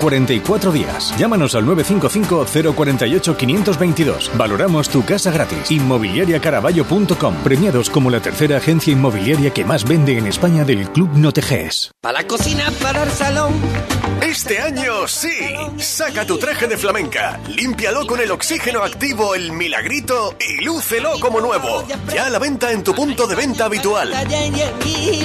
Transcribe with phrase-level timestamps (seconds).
[0.00, 1.12] 44 días.
[1.18, 4.30] Llámanos al 955-048-522.
[4.36, 5.72] Valoramos tu casa gratis.
[5.72, 7.34] Inmobiliariacaraballo.com.
[7.42, 11.90] Premiados como la tercera agencia inmobiliaria que más vende en España del Club Noteges.
[12.00, 13.54] Para la cocina, para el salón.
[14.22, 15.34] Este año sí.
[15.78, 21.40] Saca tu traje de flamenca, límpialo con el oxígeno activo El Milagrito y lúcelo como
[21.40, 21.84] nuevo.
[22.14, 24.12] Ya a la venta en tu punto de venta habitual.
[24.84, 25.24] Y.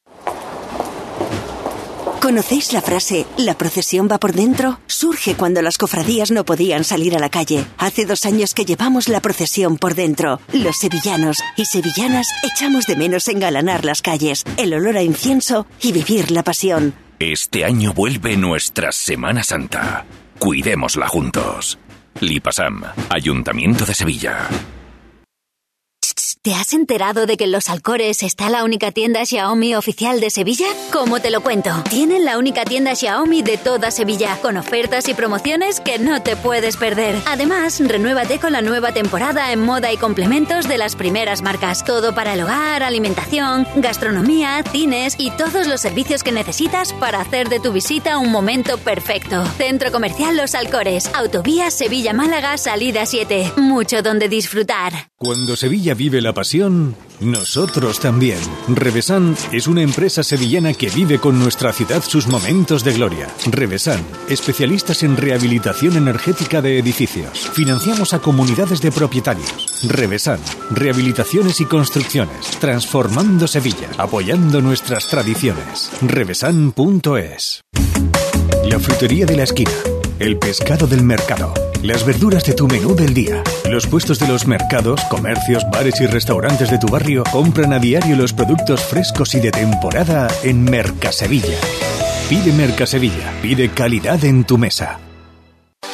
[2.21, 4.79] ¿Conocéis la frase La procesión va por dentro?
[4.85, 7.65] Surge cuando las cofradías no podían salir a la calle.
[7.79, 10.39] Hace dos años que llevamos la procesión por dentro.
[10.53, 15.93] Los sevillanos y sevillanas echamos de menos engalanar las calles, el olor a incienso y
[15.93, 16.93] vivir la pasión.
[17.17, 20.05] Este año vuelve nuestra Semana Santa.
[20.37, 21.79] Cuidémosla juntos.
[22.19, 24.47] Lipasam, Ayuntamiento de Sevilla.
[26.43, 30.31] ¿Te has enterado de que en Los Alcores está la única tienda Xiaomi oficial de
[30.31, 30.65] Sevilla?
[30.91, 31.69] ¿Cómo te lo cuento?
[31.87, 36.35] Tienen la única tienda Xiaomi de toda Sevilla, con ofertas y promociones que no te
[36.35, 37.15] puedes perder.
[37.27, 41.85] Además, renuévate con la nueva temporada en moda y complementos de las primeras marcas.
[41.85, 47.49] Todo para el hogar, alimentación, gastronomía, cines y todos los servicios que necesitas para hacer
[47.49, 49.45] de tu visita un momento perfecto.
[49.57, 53.53] Centro Comercial Los Alcores, Autovía Sevilla-Málaga, salida 7.
[53.57, 55.11] Mucho donde disfrutar.
[55.17, 58.39] Cuando Sevilla vive la pasión, nosotros también.
[58.67, 63.29] Revesan es una empresa sevillana que vive con nuestra ciudad sus momentos de gloria.
[63.49, 67.49] Revesan, especialistas en rehabilitación energética de edificios.
[67.53, 69.83] Financiamos a comunidades de propietarios.
[69.87, 70.39] Revesan,
[70.71, 75.91] rehabilitaciones y construcciones, transformando Sevilla, apoyando nuestras tradiciones.
[76.01, 77.61] Revesan.es.
[78.65, 79.71] La frutería de la esquina.
[80.21, 81.51] El pescado del mercado.
[81.81, 83.41] Las verduras de tu menú del día.
[83.67, 88.15] Los puestos de los mercados, comercios, bares y restaurantes de tu barrio compran a diario
[88.15, 91.57] los productos frescos y de temporada en Mercasevilla.
[92.29, 93.33] Pide Mercasevilla.
[93.41, 94.99] Pide calidad en tu mesa.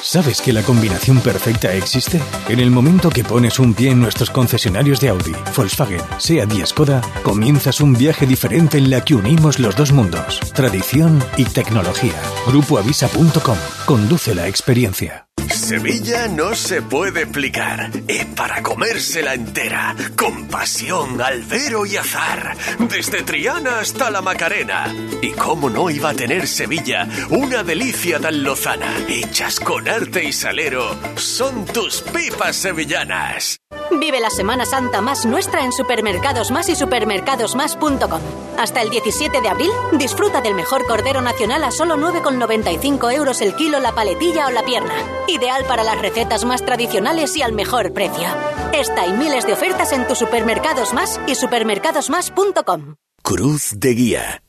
[0.01, 2.21] ¿Sabes que la combinación perfecta existe?
[2.47, 6.65] En el momento que pones un pie en nuestros concesionarios de Audi, Volkswagen, Seat y
[6.65, 12.21] Skoda, comienzas un viaje diferente en la que unimos los dos mundos, tradición y tecnología.
[12.47, 13.57] Grupoavisa.com.
[13.85, 15.26] Conduce la experiencia.
[15.67, 17.89] Sevilla no se puede explicar.
[18.07, 19.93] Es para comérsela entera.
[20.15, 22.55] Con pasión, albero y azar.
[22.89, 24.95] Desde Triana hasta la Macarena.
[25.21, 28.95] Y cómo no iba a tener Sevilla una delicia tan lozana.
[29.09, 30.95] Hechas con arte y salero.
[31.17, 33.57] Son tus pipas sevillanas.
[33.91, 38.21] Vive la Semana Santa más nuestra en Supermercados Más y supermercadosmás.com.
[38.57, 43.55] Hasta el 17 de abril, disfruta del mejor cordero nacional a solo 9,95 euros el
[43.55, 44.93] kilo, la paletilla o la pierna.
[45.27, 48.25] Ideal para las recetas más tradicionales y al mejor precio.
[48.73, 52.95] Esta y miles de ofertas en tus Supermercados Más y supermercadosmás.com.
[53.21, 54.41] Cruz de Guía.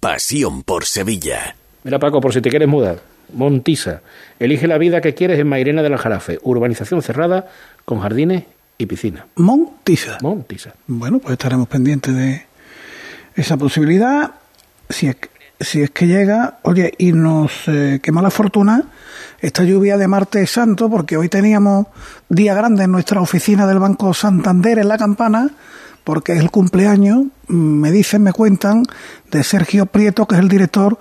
[0.00, 1.54] Pasión por Sevilla.
[1.84, 3.00] Mira, Paco, por si te quieres mudar.
[3.32, 4.02] Montisa.
[4.40, 6.40] Elige la vida que quieres en Mairena de la Jarafe.
[6.42, 7.48] Urbanización cerrada
[7.84, 8.44] con jardines
[8.78, 9.28] y piscina.
[9.36, 10.18] Montisa.
[10.22, 10.74] Montisa.
[10.88, 12.46] Bueno, pues estaremos pendientes de
[13.36, 14.32] esa posibilidad.
[14.88, 15.16] Si es,
[15.60, 18.84] si es que llega, oye, y nos eh, quema la fortuna
[19.40, 21.86] esta lluvia de martes santo, porque hoy teníamos
[22.28, 25.50] día grande en nuestra oficina del Banco Santander en la campana,
[26.04, 28.84] porque es el cumpleaños, me dicen, me cuentan,
[29.30, 30.98] de Sergio Prieto, que es el director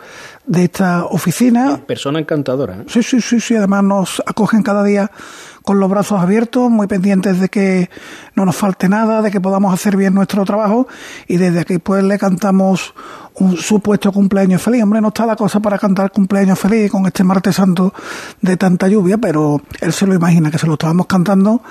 [0.48, 1.80] de esta oficina.
[1.86, 2.78] Persona encantadora.
[2.78, 2.86] ¿eh?
[2.88, 5.12] Sí, sí, sí, sí, además nos acogen cada día
[5.66, 7.90] con los brazos abiertos, muy pendientes de que
[8.36, 10.88] no nos falte nada, de que podamos hacer bien nuestro trabajo
[11.28, 12.94] y desde aquí pues le cantamos
[13.34, 14.84] un supuesto cumpleaños feliz.
[14.84, 17.94] Hombre, no está la cosa para cantar cumpleaños feliz con este martes santo
[18.42, 21.62] de tanta lluvia, pero él se lo imagina que se lo estábamos cantando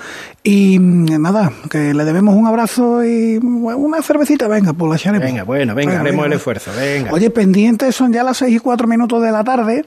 [0.43, 5.25] y mm, nada, que le debemos un abrazo y una cervecita, venga, pues la echaremos.
[5.25, 7.11] Venga, bueno, venga, haremos el esfuerzo, venga.
[7.11, 9.85] Oye, pendientes son ya las seis y cuatro minutos de la tarde.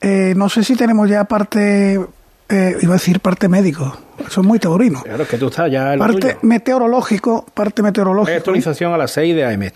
[0.00, 2.00] Eh, no sé si tenemos ya parte
[2.48, 3.96] eh, iba a decir parte médico,
[4.26, 5.02] eso es muy taurino.
[5.02, 5.96] Claro, que tú estás ya.
[5.96, 8.36] parte meteorológico, parte meteorológico.
[8.36, 9.70] actualización a las 6 de AM.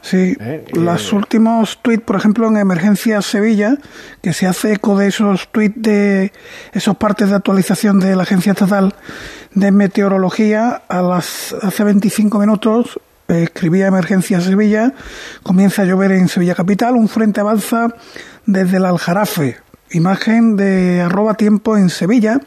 [0.00, 3.76] Sí, eh, los últimos tweets, por ejemplo, en Emergencia Sevilla,
[4.22, 6.32] que se hace eco de esos tweets de
[6.72, 8.94] esos partes de actualización de la Agencia Estatal
[9.54, 12.98] de Meteorología, a las hace 25 minutos
[13.28, 14.92] eh, escribía Emergencia Sevilla,
[15.42, 17.94] comienza a llover en Sevilla Capital, un frente avanza
[18.46, 19.56] desde el Aljarafe,
[19.92, 22.40] imagen de arroba tiempo en Sevilla.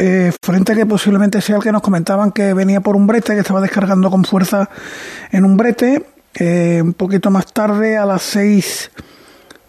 [0.00, 3.34] eh, frente a que posiblemente sea el que nos comentaban que venía por un brete,
[3.34, 4.70] que estaba descargando con fuerza
[5.32, 6.06] en un brete.
[6.34, 8.92] Eh, un poquito más tarde, a las seis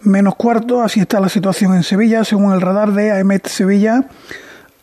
[0.01, 4.05] menos cuarto, así está la situación en Sevilla, según el radar de AEMET Sevilla.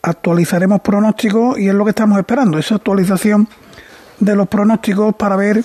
[0.01, 3.47] Actualizaremos pronósticos y es lo que estamos esperando, esa actualización
[4.19, 5.63] de los pronósticos para ver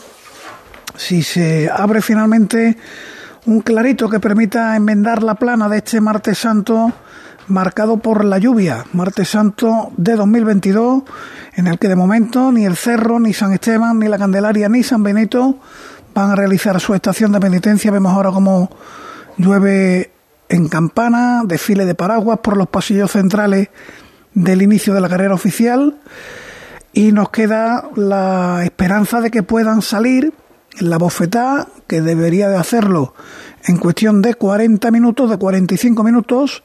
[0.96, 2.76] si se abre finalmente
[3.44, 6.93] un clarito que permita enmendar la plana de este martes santo
[7.49, 11.03] marcado por la lluvia, martes santo de 2022,
[11.56, 14.83] en el que de momento ni el Cerro, ni San Esteban, ni la Candelaria, ni
[14.83, 15.59] San Benito
[16.15, 17.91] van a realizar su estación de penitencia.
[17.91, 18.71] Vemos ahora cómo
[19.37, 20.12] llueve
[20.49, 23.71] en campana, desfile de paraguas por los pasillos centrales
[24.35, 25.99] del inicio de la carrera oficial
[26.93, 30.33] y nos queda la esperanza de que puedan salir
[30.81, 33.15] la bofetada, que debería de hacerlo
[33.65, 36.63] en cuestión de 40 minutos, de 45 minutos,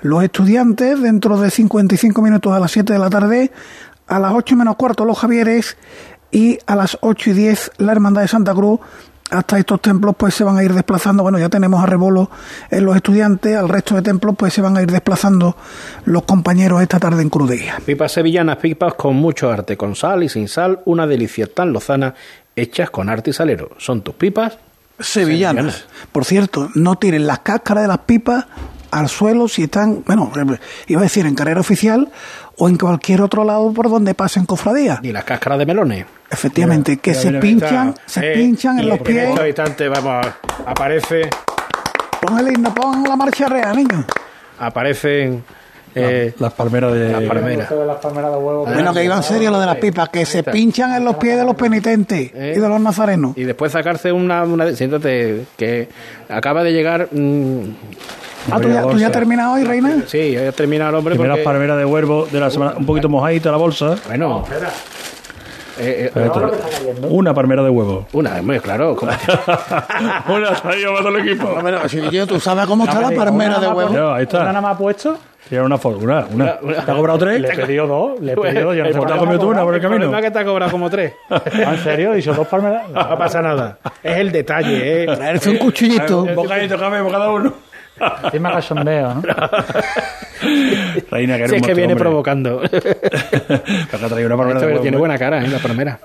[0.00, 3.52] los estudiantes dentro de 55 minutos a las 7 de la tarde,
[4.06, 5.76] a las 8 menos cuarto los Javieres
[6.30, 8.80] y a las 8 y 10 la Hermandad de Santa Cruz.
[9.30, 12.30] Hasta estos templos pues se van a ir desplazando, bueno ya tenemos a Rebolo
[12.70, 15.56] en los estudiantes, al resto de templos pues se van a ir desplazando
[16.04, 17.80] los compañeros esta tarde en Crudería.
[17.84, 22.14] Pipas sevillanas, pipas con mucho arte, con sal y sin sal, una delicia tan lozana,
[22.54, 23.70] hechas con arte y salero.
[23.78, 24.58] Son tus pipas
[25.00, 25.86] sevillanas.
[26.12, 28.44] Por cierto, no tiren las cáscaras de las pipas
[28.98, 30.30] al suelo si están, bueno,
[30.86, 32.10] iba a decir en carrera oficial
[32.58, 35.00] o en cualquier otro lado por donde pasen cofradías.
[35.02, 36.06] Y las cáscaras de melones.
[36.30, 39.30] Efectivamente, que se pinchan, se Eh, pinchan en los En pies.
[39.46, 40.26] instantes, vamos,
[40.66, 41.28] aparece,
[42.20, 44.04] Pon el himno, pon la marcha real, niño.
[44.58, 45.44] aparecen
[45.94, 47.08] eh, Las palmeras de.
[47.10, 47.68] las palmeras.
[47.70, 51.36] Bueno, que iba en serio lo de las pipas, que se pinchan en los pies
[51.38, 53.36] de los penitentes y de los nazarenos.
[53.36, 55.88] Y después sacarse una, una siéntate, que
[56.28, 57.08] acaba de llegar.
[57.12, 57.60] mm,
[58.50, 60.02] Ah, ¿tú ya, tú ya has terminado hoy, reina?
[60.06, 61.14] sí, ya ha terminado el hombre.
[61.14, 63.96] Primeras Porque, palmeras de huevo de la semana, un poquito mojadita la bolsa.
[64.06, 64.44] bueno,
[65.78, 66.30] eh, eh.
[67.08, 68.06] Una palmera de huevo.
[68.12, 68.94] una, muy claro.
[68.96, 69.12] como-
[70.28, 71.48] Una ha traído para todo el equipo.
[71.60, 74.12] Bueno, si yo, tú sabes cómo está la palmera de huevo.
[74.12, 74.44] Ahí está.
[74.44, 75.16] nada más puesto?
[75.48, 75.98] Tiene una foto.
[75.98, 76.56] Una, una.
[76.62, 77.38] Una- ¿Te ha cobrado tres?
[77.40, 78.76] Le he pedido dos, le he pedido dos.
[78.76, 80.16] Yo no sé El qué ¿Te has comido tú una por el El camino?
[80.16, 81.12] es que te ha cobrado como tres.
[81.30, 81.42] Ah,
[81.74, 82.12] ¿En serio?
[82.12, 82.88] ¿He dicho dos palmeras?
[82.88, 83.78] No pasa nada.
[84.02, 85.06] Es el detalle, ¿eh?
[85.06, 86.22] Traerse un cuchillito.
[86.22, 87.52] Un bocadito cabemos cada uno.
[88.24, 89.22] Encima cachondeo, ¿no?
[91.10, 92.04] Reina, que Si es que viene hombre.
[92.04, 92.60] provocando.
[92.70, 95.00] Pero traído una palmera de tiene ¿eh?
[95.00, 95.48] buena cara, ¿eh?
[95.48, 95.98] La palmera.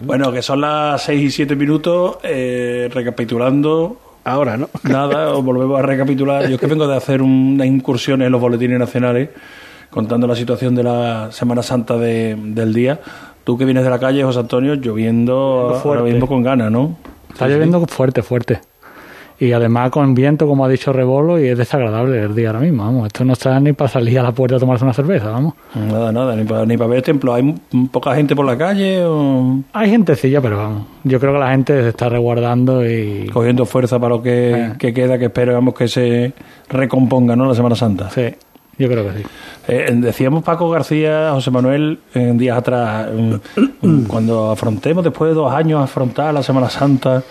[0.00, 2.18] Bueno, que son las 6 y 7 minutos.
[2.22, 4.00] eh, recapitulando.
[4.24, 4.68] Ahora, ¿no?
[4.82, 6.46] Nada, os volvemos a recapitular.
[6.48, 9.30] Yo es que vengo de hacer una incursión en los boletines nacionales
[9.90, 13.00] contando la situación de la Semana Santa de- del día.
[13.44, 16.98] Tú que vienes de la calle, José Antonio, lloviendo ahora mismo con ganas, ¿no?
[17.32, 18.60] Está lloviendo fuerte, fuerte.
[19.40, 22.82] Y además con viento, como ha dicho Rebolo, y es desagradable el día ahora mismo.
[22.84, 25.54] Vamos, esto no está ni para salir a la puerta a tomarse una cerveza, vamos.
[25.76, 27.36] Nada, nada, ni para, ni para ver templos.
[27.36, 30.82] ¿Hay m- poca gente por la calle o Hay gentecilla, pero vamos.
[31.04, 33.26] Yo creo que la gente se está resguardando y.
[33.32, 34.72] cogiendo fuerza para lo que, Eh.
[34.76, 36.32] que queda, que esperamos que se
[36.68, 37.46] recomponga, ¿no?
[37.46, 38.10] La Semana Santa.
[38.10, 38.24] Sí,
[38.76, 39.24] yo creo que sí.
[39.68, 43.06] Eh, decíamos Paco García, José Manuel, en días atrás,
[44.08, 47.22] cuando afrontemos después de dos años afrontar la Semana Santa,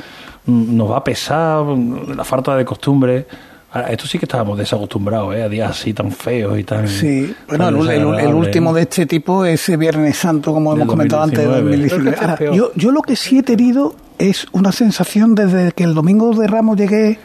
[0.48, 3.28] nos va a pesar la falta de costumbre.
[3.74, 5.44] A Esto sí que estábamos desacostumbrados, ¿eh?
[5.44, 6.88] A días así tan feos y tan.
[6.88, 10.54] Sí, bueno, tan el, el- el desagradables, último de este tipo es el Viernes Santo,
[10.54, 11.90] como hemos comentado antes, de 2019.
[11.90, 11.90] 2019.
[11.90, 12.56] Creo que este Ahora, peor.
[12.56, 16.48] yo, yo lo que sí he tenido es una sensación desde que el domingo de
[16.48, 17.20] Ramos llegué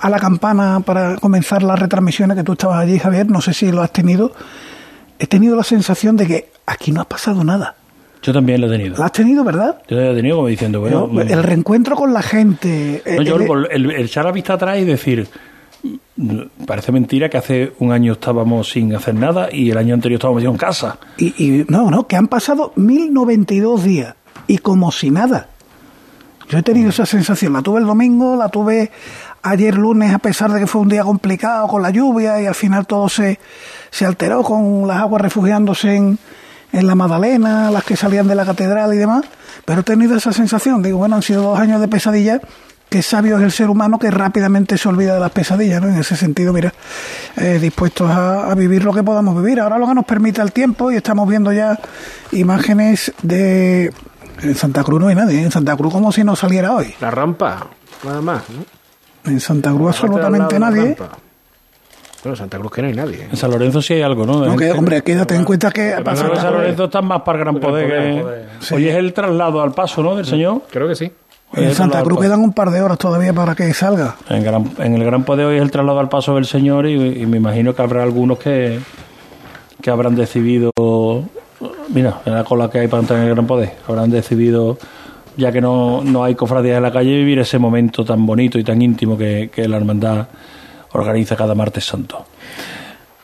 [0.00, 3.70] a la campana para comenzar las retransmisiones, que tú estabas allí, Javier, no sé si
[3.70, 4.32] lo has tenido,
[5.20, 7.76] he tenido la sensación de que aquí no ha pasado nada.
[8.22, 8.96] Yo también lo he tenido.
[8.98, 9.80] ¿La has tenido, verdad?
[9.88, 11.06] Yo lo he tenido como diciendo, bueno.
[11.06, 13.02] Yo- mm, el reencuentro con la gente.
[13.06, 15.28] No, yo el- el, el- el echar la vista atrás y decir,
[16.66, 20.42] parece mentira que hace un año estábamos sin hacer nada y el año anterior estábamos
[20.42, 20.98] en casa.
[21.16, 24.14] Y, y no, no, que han pasado 1092 días
[24.46, 25.48] y como si nada.
[26.50, 28.90] Yo he tenido esa sensación, la tuve el domingo, la tuve
[29.42, 32.54] ayer lunes a pesar de que fue un día complicado con la lluvia y al
[32.54, 33.38] final todo se,
[33.90, 36.18] se alteró con las aguas refugiándose en,
[36.72, 39.24] en la Magdalena, las que salían de la catedral y demás,
[39.64, 42.40] pero he tenido esa sensación, digo, bueno, han sido dos años de pesadilla,
[42.88, 45.88] que sabio es el ser humano que rápidamente se olvida de las pesadillas, ¿no?
[45.88, 46.72] En ese sentido, mira,
[47.36, 49.60] eh, dispuestos a, a vivir lo que podamos vivir.
[49.60, 51.78] Ahora lo que nos permite el tiempo y estamos viendo ya
[52.32, 53.92] imágenes de...
[54.40, 55.42] En Santa Cruz no hay nadie, ¿eh?
[55.42, 56.94] en Santa Cruz como si no saliera hoy.
[57.00, 57.66] La rampa,
[58.04, 58.42] nada más.
[58.48, 59.30] ¿no?
[59.30, 60.96] En Santa Cruz absolutamente nadie.
[60.96, 61.18] rampa.
[62.22, 63.24] Bueno, Santa Cruz que no hay nadie.
[63.30, 64.44] En San Lorenzo sí hay algo, ¿no?
[64.44, 67.22] No, que, hombre, quédate en cuenta que Yo pasa creo que San Lorenzo está más
[67.22, 67.88] para el gran poder.
[67.88, 68.48] Gran que- poder.
[68.72, 70.16] Hoy es el traslado al paso, ¿no?
[70.16, 70.62] Del señor.
[70.70, 71.10] Creo que sí.
[71.54, 74.16] En Santa Cruz quedan un par de horas todavía para que salga.
[74.28, 77.22] En, gran- en el gran poder hoy es el traslado al paso del señor y,
[77.22, 78.80] y me imagino que habrá algunos que
[79.80, 80.72] que habrán decidido,
[81.88, 84.76] mira, en la cola que hay para entrar en el gran poder, habrán decidido,
[85.36, 88.64] ya que no, no hay cofradías en la calle, vivir ese momento tan bonito y
[88.64, 90.26] tan íntimo que, que la hermandad
[90.92, 92.26] organiza cada martes santo.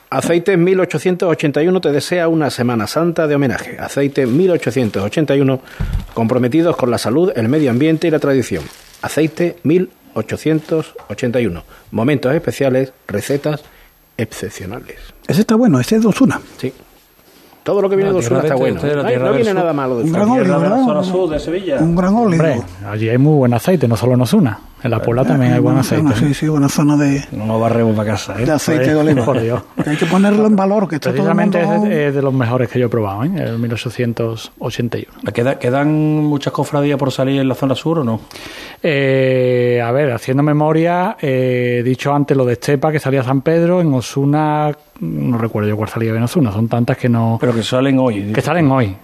[0.09, 3.77] Aceite 1881 te desea una Semana Santa de homenaje.
[3.79, 5.59] Aceite 1881
[6.13, 8.63] comprometidos con la salud, el medio ambiente y la tradición.
[9.01, 11.63] Aceite 1881.
[11.91, 13.63] Momentos especiales, recetas
[14.17, 14.97] excepcionales.
[15.27, 16.39] Ese está bueno, ese es de Osuna.
[16.57, 16.71] Sí.
[17.65, 18.75] Todo lo que viene de Osuna está de bueno.
[18.77, 20.35] este, la No, viene nada malo de Un Osuna.
[20.35, 20.85] gran la ¿verdad?
[20.85, 21.77] zona sur de Sevilla.
[21.79, 22.13] Un gran.
[22.15, 24.59] Hombre, allí hay muy buen aceite, no solo en Osuna.
[24.83, 26.03] En la Puebla también hay buen aceite.
[26.03, 28.45] zona, Sí, sí, una zona de, No nos barremos para casa, ¿eh?
[28.45, 29.41] de aceite de Por oliva.
[29.41, 29.61] Dios.
[29.83, 31.57] Que hay que ponerlo en valor, que está todo el mundo...
[31.89, 33.31] es de, los mejores que yo he probado, ¿eh?
[33.35, 35.31] el 1881.
[35.33, 35.91] ¿Queda- ¿Quedan
[36.23, 38.19] muchas cofradías por salir en la zona sur o no?
[38.83, 43.41] Eh, a ver, haciendo memoria, eh, he dicho antes lo de Estepa, que salía San
[43.41, 47.37] Pedro, en Osuna, no recuerdo yo cuál salía en Osuna, son tantas que no...
[47.39, 48.31] Pero que salen hoy.
[48.33, 48.95] que salen hoy.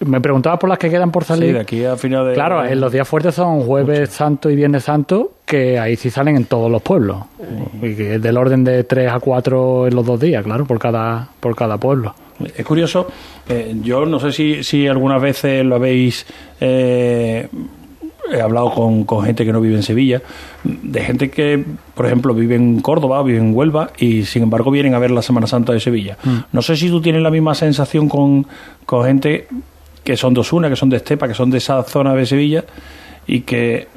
[0.00, 1.54] Me preguntaba por las que quedan por Sí, salir.
[1.54, 2.34] de aquí a final de...
[2.34, 6.36] Claro, en los días fuertes son jueves santo y viernes santo, que ahí sí salen
[6.36, 7.16] en todos los pueblos.
[7.80, 10.78] Y que es del orden de 3 a 4 en los dos días, claro, por
[10.78, 12.14] cada, por cada pueblo.
[12.54, 13.06] Es curioso,
[13.48, 16.26] eh, yo no sé si, si algunas veces lo habéis
[16.60, 17.48] eh,
[18.32, 20.22] he hablado con, con gente que no vive en Sevilla,
[20.64, 21.64] de gente que,
[21.94, 25.22] por ejemplo, vive en Córdoba, vive en Huelva y sin embargo vienen a ver la
[25.22, 26.16] Semana Santa de Sevilla.
[26.24, 26.36] Mm.
[26.52, 28.46] No sé si tú tienes la misma sensación con,
[28.84, 29.46] con gente
[30.04, 32.64] que son de Osuna, que son de Estepa, que son de esa zona de Sevilla
[33.26, 33.88] y que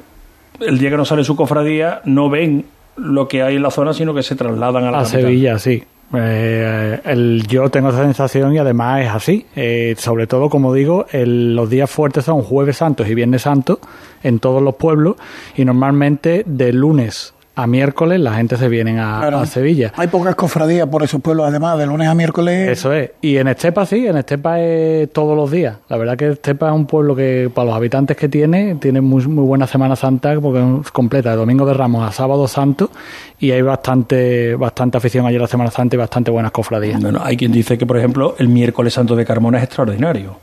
[0.60, 2.64] el día que no sale su cofradía no ven
[2.96, 5.20] lo que hay en la zona, sino que se trasladan a la A capital.
[5.22, 5.82] Sevilla, sí.
[6.12, 9.46] Eh, el, yo tengo esa sensación y además es así.
[9.54, 13.78] Eh, sobre todo, como digo, el- los días fuertes son jueves santos y viernes santos
[14.22, 15.16] en todos los pueblos
[15.56, 19.38] y normalmente de lunes a miércoles la gente se viene a, Claro.
[19.40, 19.92] a Sevilla.
[19.96, 22.70] Hay pocas cofradías por esos pueblos, además, de lunes a miércoles.
[22.70, 23.10] Eso es.
[23.20, 25.76] Y en Estepa sí, en Estepa es todos los días.
[25.88, 29.26] La verdad que Estepa es un pueblo que para los habitantes que tiene, tiene muy,
[29.26, 32.90] muy buena Semana Santa porque es completa, de Domingo de Ramos a Sábado Santo
[33.38, 37.00] y hay bastante, bastante afición allí a la Semana Santa y bastante buenas cofradías.
[37.02, 40.36] Bueno, hay quien dice que, por ejemplo, el miércoles santo de Carmona es extraordinario.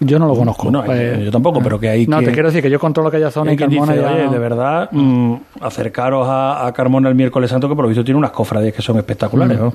[0.00, 0.70] Yo no lo conozco.
[0.70, 3.30] Bueno, Eh, yo tampoco, pero que hay No, te quiero decir que yo controlo aquella
[3.30, 7.50] zona y Carmona dice, oye, no- de verdad, mm, acercaros a, a Carmona el miércoles
[7.50, 9.58] santo, que por lo visto tiene unas cofradías que son espectaculares.
[9.58, 9.68] ¿no?
[9.68, 9.72] Mm,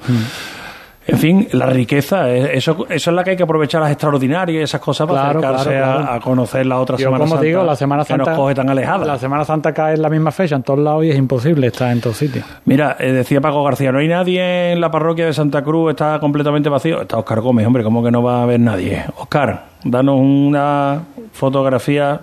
[1.11, 4.59] En fin, la riqueza, eh, eso, eso es la que hay que aprovechar las extraordinarias
[4.61, 6.13] y esas cosas para acercarse claro, a- claro.
[6.13, 8.55] A, conocer la otra Yo, Semana como Santa digo, la Semana Santa que nos coge
[8.55, 9.05] tan alejada.
[9.05, 11.91] La Semana Santa cae en la misma fecha en todos lados y es imposible estar
[11.91, 12.45] en todos sitios.
[12.65, 16.19] Mira, eh, decía Paco García, no hay nadie en la parroquia de Santa Cruz, está
[16.19, 17.01] completamente vacío.
[17.01, 19.03] Está Oscar Gómez, hombre, ¿cómo que no va a haber nadie?
[19.17, 21.01] Oscar, danos una
[21.31, 22.21] fotografía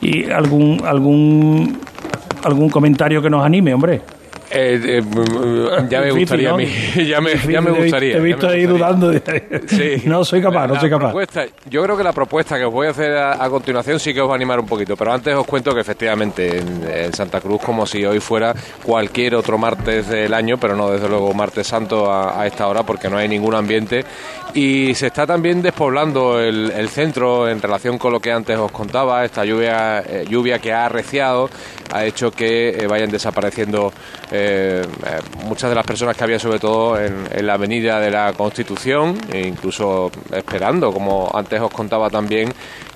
[0.00, 1.78] y algún algún
[2.44, 4.00] algún comentario que nos anime, hombre.
[4.50, 6.66] Eh, eh, mm, ya me gustaría a mí.
[7.08, 8.12] Ya me, ya me gustaría.
[8.14, 9.12] Te he visto ahí dudando.
[9.66, 10.02] Sí.
[10.06, 11.10] No soy capaz, no La soy capaz.
[11.12, 14.14] propuesta- yo creo que la propuesta que os voy a hacer a, a continuación sí
[14.14, 17.12] que os va a animar un poquito, pero antes os cuento que efectivamente en, en
[17.12, 21.32] Santa Cruz, como si hoy fuera cualquier otro martes del año, pero no desde luego
[21.34, 24.04] martes santo a, a esta hora porque no hay ningún ambiente
[24.54, 28.72] y se está también despoblando el, el centro en relación con lo que antes os
[28.72, 31.50] contaba, esta lluvia, eh, lluvia que ha arreciado
[31.92, 33.92] ha hecho que vayan desapareciendo
[34.38, 38.10] eh, eh, muchas de las personas que había sobre todo en, en la avenida de
[38.10, 42.52] la Constitución e incluso esperando, como antes os contaba también,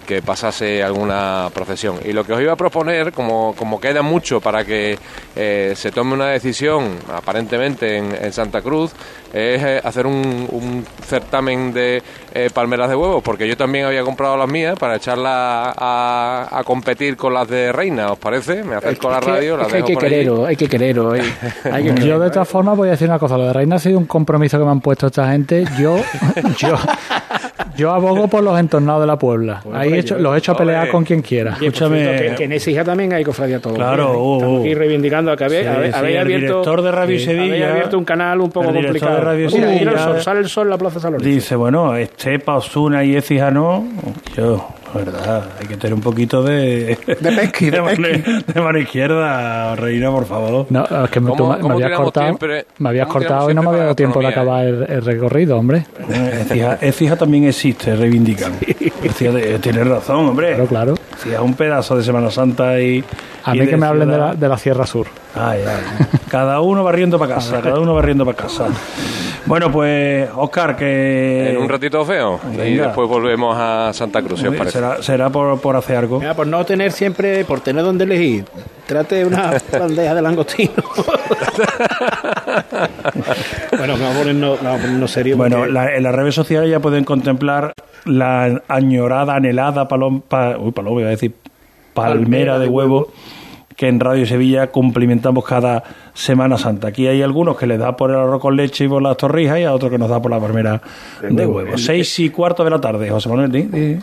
[0.06, 1.96] que pasase alguna procesión.
[2.04, 4.98] Y lo que os iba a proponer, como, como queda mucho para que
[5.36, 8.92] eh, se tome una decisión, aparentemente en, en Santa Cruz,
[9.32, 12.02] es eh, hacer un, un certamen de
[12.34, 16.64] eh, palmeras de huevos, porque yo también había comprado las mías para echarlas a, a
[16.64, 18.62] competir con las de Reina, ¿os parece?
[18.62, 20.04] Me acerco a la radio, las que hay dejo que por
[20.46, 21.12] hay que quererlo.
[21.12, 21.20] Hay,
[21.64, 22.18] hay que Yo quererlo.
[22.20, 24.58] de todas formas voy a decir una cosa, lo de Reina ha sido un compromiso
[24.58, 25.64] que me han puesto esta gente.
[25.78, 25.96] Yo,
[26.58, 26.76] yo,
[27.76, 29.60] yo abogo por los entornados de la Puebla.
[29.72, 30.92] Ahí hombre, hecho, los he hecho a pelear Joder.
[30.92, 31.54] con quien quiera.
[31.56, 32.02] Oye, Escúchame.
[32.02, 33.74] cierto, que, que en Ecija también hay cofradía todo.
[33.74, 34.60] Claro, uh, Estamos uh.
[34.62, 37.44] aquí reivindicando que habéis, Sí, habéis- sí, habéis el abierto, director de Radio sí, Sevilla-
[37.46, 39.14] habéis abierto un canal un poco el complicado.
[39.16, 41.24] de Radio Mira, mira el Sevilla- sol, sale el sol en la Plaza Lorenzo.
[41.26, 43.84] Dice, bueno, Estepa, Osuna y Écija no.
[44.36, 46.98] Yo, verdad, hay que tener un poquito de.
[47.06, 48.52] De pesqui, de mano, pesqui.
[48.52, 50.66] de mano izquierda, Reina, por favor.
[50.70, 53.50] No, es que me, ¿Cómo- tú me- me cómo habías cortado, siempre- me habías cortado
[53.50, 55.86] y no me había dado tiempo de acabar el, el recorrido, hombre.
[56.40, 58.52] Écija, Écija también existe, reivindican.
[59.02, 60.48] Écija, eh, tienes razón, hombre.
[60.54, 60.94] Claro, claro.
[61.18, 63.02] Écija es un pedazo de Semana Santa y.
[63.44, 65.06] A y mí que me hablen de la, de la Sierra Sur.
[65.34, 66.06] Ay, ay.
[66.30, 68.66] Cada uno barriendo para casa, cada uno barriendo para casa.
[69.52, 71.50] Bueno, pues, Oscar, que.
[71.50, 74.78] En un ratito feo y después volvemos a Santa Cruz, si os parece.
[74.78, 76.18] Será, será por, por hacer algo.
[76.20, 78.46] Mira, por no tener siempre, por tener donde elegir,
[78.86, 80.72] trate una bandeja de langostino.
[83.76, 85.36] Bueno, vamos a ponernos, vamos a ponernos serios.
[85.36, 87.74] Bueno, porque- la- en las redes sociales ya pueden contemplar
[88.06, 91.34] la añorada, anhelada palom, pa- uy, paloma, iba a decir,
[91.92, 93.08] palmera de huevo
[93.76, 95.82] que en Radio Sevilla cumplimentamos cada
[96.14, 96.88] Semana Santa.
[96.88, 99.58] Aquí hay algunos que les da por el arroz con leche y por las torrijas
[99.58, 100.80] y a otros que nos da por la palmera
[101.22, 101.56] de huevo.
[101.58, 101.78] huevo.
[101.78, 103.50] Seis y cuarto de la tarde, José Manuel.
[103.52, 103.98] di- di.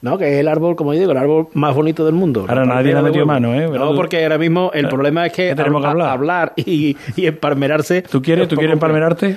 [0.00, 2.46] No, que es el árbol, como yo digo, el árbol más bonito del mundo.
[2.48, 3.68] Ahora nadie le ha de metido mano, ¿eh?
[3.68, 6.52] No, porque ahora mismo el Eh, problema es que, ¿qué tenemos que hablar, hablar?
[6.56, 8.02] y, y emparmerarse.
[8.02, 9.36] ¿Tú quieres, ¿tú quieres empalmerarte?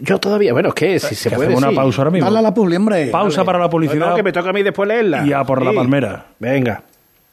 [0.00, 1.48] Yo todavía, bueno, es que si se Que puede.
[1.48, 1.76] hacemos una sí.
[1.76, 2.26] pausa ahora mismo.
[2.26, 3.06] Dale a la publi, hombre.
[3.08, 4.10] Pausa para la publicidad.
[4.10, 5.26] No, que me toca a mí después leerla.
[5.26, 6.26] Y a por la palmera.
[6.38, 6.84] Venga.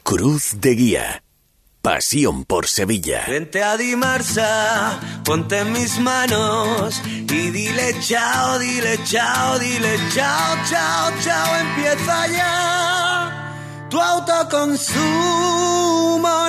[0.02, 1.24] Cruz de Guía.
[1.90, 3.26] Pasión por Sevilla.
[3.28, 11.12] Vente a Dimarsa, ponte en mis manos y dile chao, dile chao, dile chao, chao,
[11.24, 13.88] chao, empieza ya.
[13.90, 15.00] Tu autoconsumo,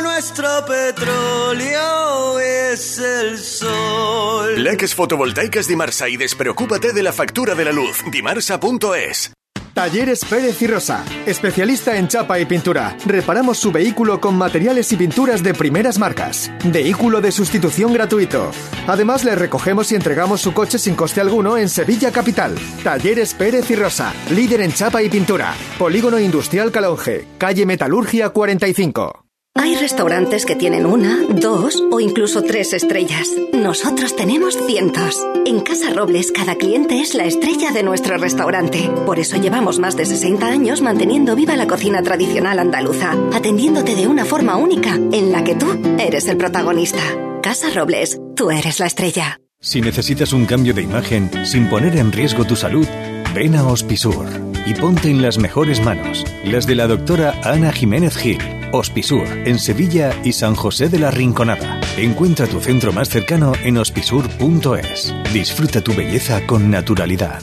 [0.02, 4.62] nuestro petróleo es el sol.
[4.62, 8.04] Leques fotovoltaicas Dimarsa y despreocúpate de la factura de la luz.
[8.12, 9.32] Dimarsa.es.
[9.74, 12.96] Talleres Pérez y Rosa, especialista en chapa y pintura.
[13.06, 16.50] Reparamos su vehículo con materiales y pinturas de primeras marcas.
[16.64, 18.50] Vehículo de sustitución gratuito.
[18.86, 22.56] Además, le recogemos y entregamos su coche sin coste alguno en Sevilla Capital.
[22.82, 25.54] Talleres Pérez y Rosa, líder en chapa y pintura.
[25.78, 29.29] Polígono Industrial Calonge, calle Metalurgia 45.
[29.56, 33.28] Hay restaurantes que tienen una, dos o incluso tres estrellas.
[33.52, 35.20] Nosotros tenemos cientos.
[35.44, 38.88] En Casa Robles cada cliente es la estrella de nuestro restaurante.
[39.04, 44.06] Por eso llevamos más de 60 años manteniendo viva la cocina tradicional andaluza, atendiéndote de
[44.06, 45.66] una forma única en la que tú
[45.98, 47.02] eres el protagonista.
[47.42, 49.40] Casa Robles, tú eres la estrella.
[49.60, 52.86] Si necesitas un cambio de imagen sin poner en riesgo tu salud,
[53.34, 54.26] ven a Hospisur
[54.64, 58.59] y ponte en las mejores manos, las de la doctora Ana Jiménez Gil.
[58.72, 61.80] Hospisur, en Sevilla y San José de la Rinconada.
[61.96, 65.14] Encuentra tu centro más cercano en hospisur.es.
[65.32, 67.42] Disfruta tu belleza con naturalidad.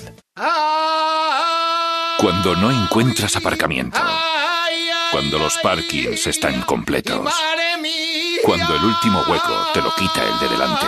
[2.19, 3.99] Cuando no encuentras aparcamiento.
[5.11, 7.31] Cuando los parkings están completos.
[8.43, 10.85] Cuando el último hueco te lo quita el de delante.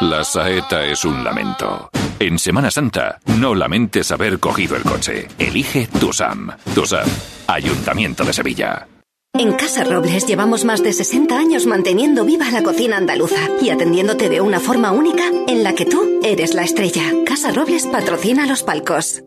[0.00, 1.90] La saeta es un lamento.
[2.18, 5.28] En Semana Santa, no lamentes haber cogido el coche.
[5.38, 6.50] Elige Tusam.
[6.74, 7.08] Tusam,
[7.46, 8.86] Ayuntamiento de Sevilla.
[9.32, 14.28] En Casa Robles llevamos más de 60 años manteniendo viva la cocina andaluza y atendiéndote
[14.28, 17.02] de una forma única en la que tú eres la estrella.
[17.24, 19.22] Casa Robles patrocina los palcos.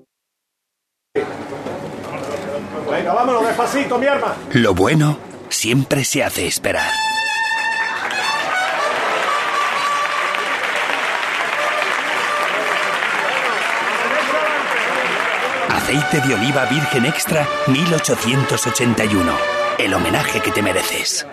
[2.92, 4.36] Venga, vámonos despacito, mi arma.
[4.52, 5.18] Lo bueno
[5.50, 6.92] siempre se hace esperar.
[15.70, 19.63] Aceite de oliva virgen extra 1881.
[19.80, 21.26] El homenaje que te mereces.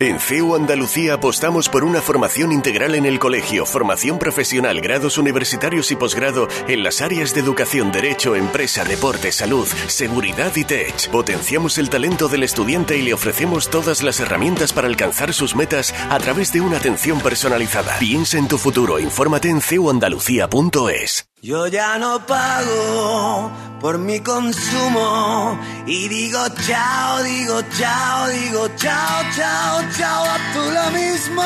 [0.00, 5.90] En CEU Andalucía apostamos por una formación integral en el colegio, formación profesional, grados universitarios
[5.90, 11.10] y posgrado en las áreas de educación, derecho, empresa, deporte, salud, seguridad y tech.
[11.10, 15.92] Potenciamos el talento del estudiante y le ofrecemos todas las herramientas para alcanzar sus metas
[16.08, 17.98] a través de una atención personalizada.
[17.98, 21.27] Piensa en tu futuro, infórmate en ceuandalucía.es.
[21.40, 29.82] Yo ya no pago por mi consumo y digo chao, digo chao, digo chao, chao,
[29.96, 31.42] chao, a tú lo mismo.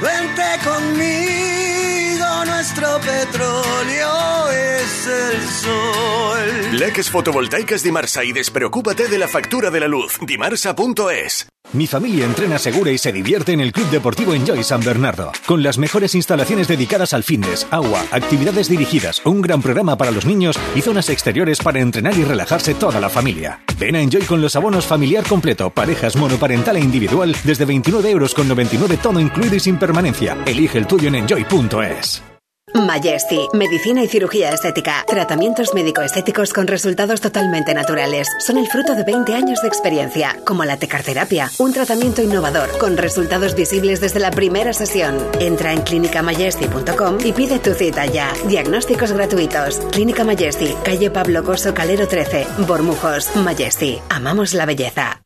[0.00, 6.78] Vente conmigo, nuestro petróleo es el sol.
[6.78, 10.16] Leques fotovoltaicas Dimarsa y despreocúpate de la factura de la luz.
[10.24, 11.48] Dimarsa.es.
[11.72, 15.62] Mi familia entrena segura y se divierte en el Club Deportivo Enjoy San Bernardo, con
[15.62, 20.56] las mejores instalaciones dedicadas al fitness, agua, actividades dirigidas, un gran programa para los niños
[20.74, 23.60] y zonas exteriores para entrenar y relajarse toda la familia.
[23.78, 28.32] Ven a Enjoy con los abonos familiar completo, parejas monoparental e individual desde 29 euros
[28.32, 30.36] con 99 todo incluido y sin permanencia.
[30.46, 32.25] Elige el tuyo en enjoy.es.
[32.74, 35.04] Majesty, medicina y cirugía estética.
[35.06, 38.28] Tratamientos médico-estéticos con resultados totalmente naturales.
[38.40, 42.96] Son el fruto de 20 años de experiencia, como la tecarterapia, un tratamiento innovador con
[42.96, 45.16] resultados visibles desde la primera sesión.
[45.40, 48.32] Entra en clinicamajesty.com y pide tu cita ya.
[48.46, 49.78] Diagnósticos gratuitos.
[49.92, 53.34] Clínica Majesty, calle Pablo Coso Calero 13, Bormujos.
[53.36, 55.25] Majesty, amamos la belleza.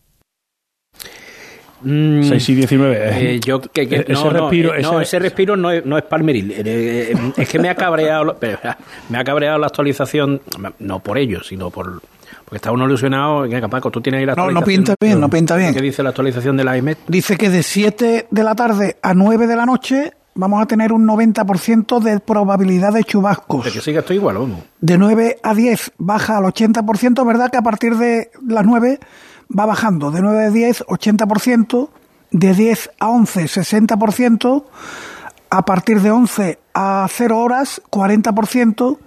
[1.83, 3.35] Mm, 6 y 19.
[3.35, 5.97] Eh, yo que, que- ese no, no, respiro, eh, no, ese respiro no es, no
[5.97, 6.51] es palmeril.
[6.51, 8.77] Eh, eh, es que me ha cabreado, pero, ah,
[9.09, 10.41] me ha cabreado la actualización,
[10.79, 12.01] no por ello, sino por
[12.45, 13.41] porque está uno ilusionado.
[13.41, 14.83] Venga, Paco, tú tienes ahí la No, no actualización.
[14.85, 15.73] pinta bien, no pinta bien.
[15.73, 16.97] ¿Qué dice la actualización de la IMET?
[17.07, 20.91] Dice que de 7 de la tarde a 9 de la noche vamos a tener
[20.93, 23.65] un 90% de probabilidad de chubascos.
[23.65, 24.59] De que siga esto igual, vamos.
[24.79, 27.49] De 9 a 10 baja al 80%, ¿verdad?
[27.51, 28.99] Que a partir de las 9
[29.53, 30.11] va bajando.
[30.11, 31.89] De 9 a 10, 80%.
[32.31, 34.63] De 10 a 11, 60%.
[35.49, 38.97] A partir de 11 a 0 horas, 40%.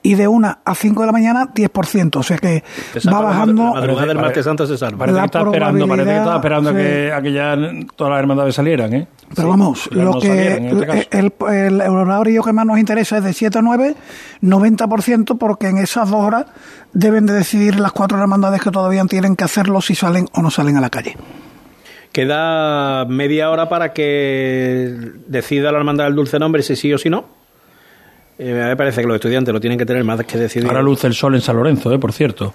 [0.00, 2.16] Y de 1 a 5 de la mañana, 10%.
[2.16, 2.62] O sea que
[3.00, 3.64] salva va bajando.
[3.64, 4.98] la madrugada del martes santo se salva.
[4.98, 7.56] Parece La que está esperando, parece que está esperando a que, a que ya
[7.96, 9.08] todas las hermandades salieran, ¿eh?
[9.34, 12.64] Pero vamos, Sí, las lo no que salieran, en este el, el horario que más
[12.64, 13.94] nos interesa es de 7 a 9,
[14.42, 16.46] 90%, porque en esas dos horas
[16.92, 20.50] deben de decidir las cuatro hermandades que todavía tienen que hacerlo si salen o no
[20.50, 21.16] salen a la calle.
[22.12, 24.94] Queda media hora para que
[25.26, 27.37] decida la hermandad del dulce nombre si sí o si no.
[28.38, 30.68] Eh, a mí me parece que los estudiantes lo tienen que tener más que decidir.
[30.68, 31.98] Ahora luce el sol en San Lorenzo, ¿eh?
[31.98, 32.54] por cierto.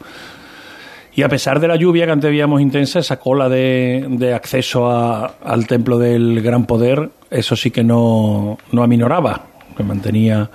[1.15, 4.89] Y a pesar de la lluvia que antes veíamos intensa, esa cola de, de acceso
[4.89, 9.45] a- al templo del Gran Poder, eso sí que no, no aminoraba,
[9.77, 10.49] se mantenía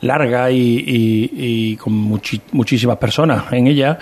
[0.00, 3.96] larga y, con muchi- muchísimas personas en ella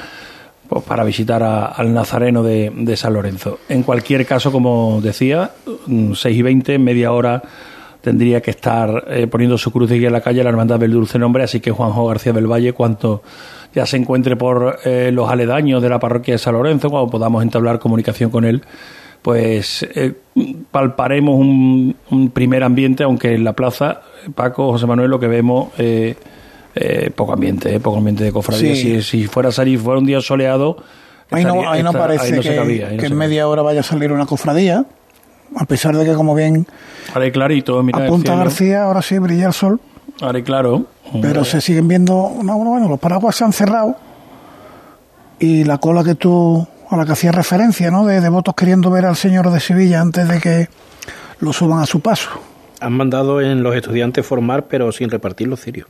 [0.69, 3.59] pues, para visitar a- al Nazareno de, de San Lorenzo.
[3.69, 5.51] En cualquier caso, como decía,
[5.87, 7.43] mm, 6 y 20, media hora
[8.01, 10.93] tendría que estar eh, poniendo su cruz de guía en la calle la Hermandad del
[10.93, 13.23] Dulce Nombre, así que Juanjo García del Valle, cuanto
[13.75, 17.43] ya se encuentre por eh, los aledaños de la parroquia de San Lorenzo, cuando podamos
[17.43, 18.63] entablar comunicación con él,
[19.23, 20.15] pues eh,
[20.71, 24.01] palparemos un, un primer ambiente, aunque en la plaza,
[24.35, 25.69] Paco, José Manuel, lo que vemos...
[25.79, 26.17] eh,
[26.77, 28.77] eh, poco ambiente, eh, poco ambiente de cofradía.
[28.77, 29.03] Sí.
[29.03, 30.77] Si, si fuera a salir, fuera un día soleado,
[31.33, 33.19] Ahí no, ahí no parece ahí no se que, cabía, ahí no que se en
[33.19, 34.85] media hora vaya a salir una cofradía,
[35.57, 36.67] a pesar de que, como bien
[37.15, 38.35] Haré clarito, mira apunta.
[38.37, 39.81] García, ahora sí brilla el sol,
[40.21, 40.87] Haré claro.
[41.21, 42.33] pero se siguen viendo.
[42.43, 43.97] No, bueno, bueno, los paraguas se han cerrado
[45.39, 48.05] y la cola que tú, a la que hacías referencia, ¿no?
[48.05, 50.69] De devotos queriendo ver al Señor de Sevilla antes de que
[51.41, 52.31] lo suban a su paso.
[52.81, 55.89] Han mandado en los estudiantes formar, pero sin repartir los cirios.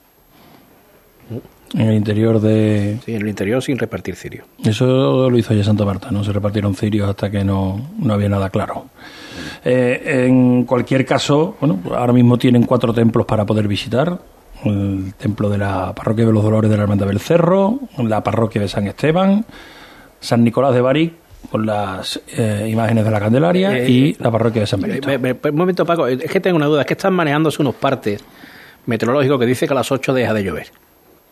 [1.73, 2.99] En el interior de...
[3.05, 4.44] Sí, en el interior sin repartir cirios.
[4.64, 6.25] Eso lo hizo ya Santa Marta, ¿no?
[6.25, 8.87] Se repartieron cirios hasta que no, no había nada claro.
[9.64, 14.18] Eh, en cualquier caso, bueno, ahora mismo tienen cuatro templos para poder visitar.
[14.64, 18.61] El templo de la parroquia de los Dolores de la Hermandad del Cerro, la parroquia
[18.61, 19.44] de San Esteban,
[20.20, 21.14] San Nicolás de Bari,
[21.51, 25.09] con las eh, imágenes de la Candelaria, Eh, y la parroquia de San Benito.
[25.11, 26.83] Eh, me- me- un momento, Paco, es que tengo una duda.
[26.83, 28.23] Es que están manejándose unos partes
[28.87, 30.66] meteorológicos que dice que a las 8 deja de llover.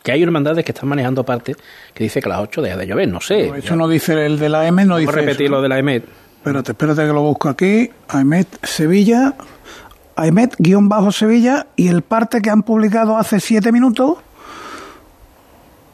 [0.03, 1.57] Que hay hermandades que están manejando partes
[1.93, 3.09] que dice que a las 8 deja de llover.
[3.09, 3.53] No sé.
[3.59, 5.55] Eso no dice el de la M, no dice Vamos a repetir eso.
[5.57, 6.05] lo de la EMET.
[6.39, 7.91] Espérate, espérate que lo busco aquí.
[8.09, 9.35] AEMET Sevilla.
[10.17, 11.67] AEMET guion bajo Sevilla.
[11.77, 14.19] Y el parte que han publicado hace siete minutos.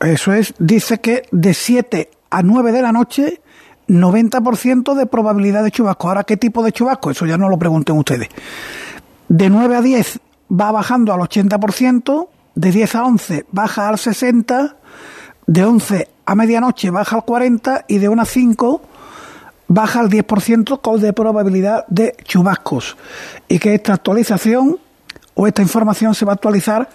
[0.01, 3.41] Eso es, dice que de 7 a 9 de la noche,
[3.89, 6.09] 90% de probabilidad de chubasco.
[6.09, 7.11] Ahora, ¿qué tipo de chubasco?
[7.11, 8.29] Eso ya no lo pregunten ustedes.
[9.29, 10.21] De 9 a 10
[10.53, 14.75] va bajando al 80%, de 10 a 11 baja al 60%,
[15.47, 18.83] de 11 a medianoche baja al 40% y de 1 a 5
[19.69, 22.97] baja al 10% con de probabilidad de chubascos.
[23.49, 24.79] Y que esta actualización
[25.35, 26.89] o esta información se va a actualizar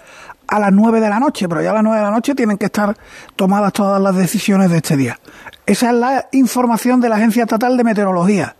[0.48, 2.58] a las 9 de la noche, pero ya a las 9 de la noche tienen
[2.58, 2.96] que estar
[3.36, 5.18] tomadas todas las decisiones de este día.
[5.66, 8.56] Esa es la información de la Agencia Estatal de Meteorología.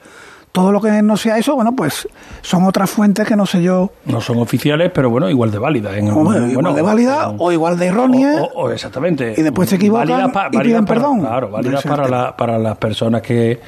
[0.52, 2.08] Todo lo que no sea eso, bueno, pues
[2.42, 5.94] son otras fuentes que no sé yo, No son oficiales, pero bueno, igual de válidas.
[5.96, 8.42] En, bueno, igual de válida o igual de errónea.
[8.54, 9.34] O, o exactamente.
[9.36, 11.20] Y después se equivocan pa- y piden para- perdón.
[11.20, 13.60] Claro, válidas para, la- para las personas que,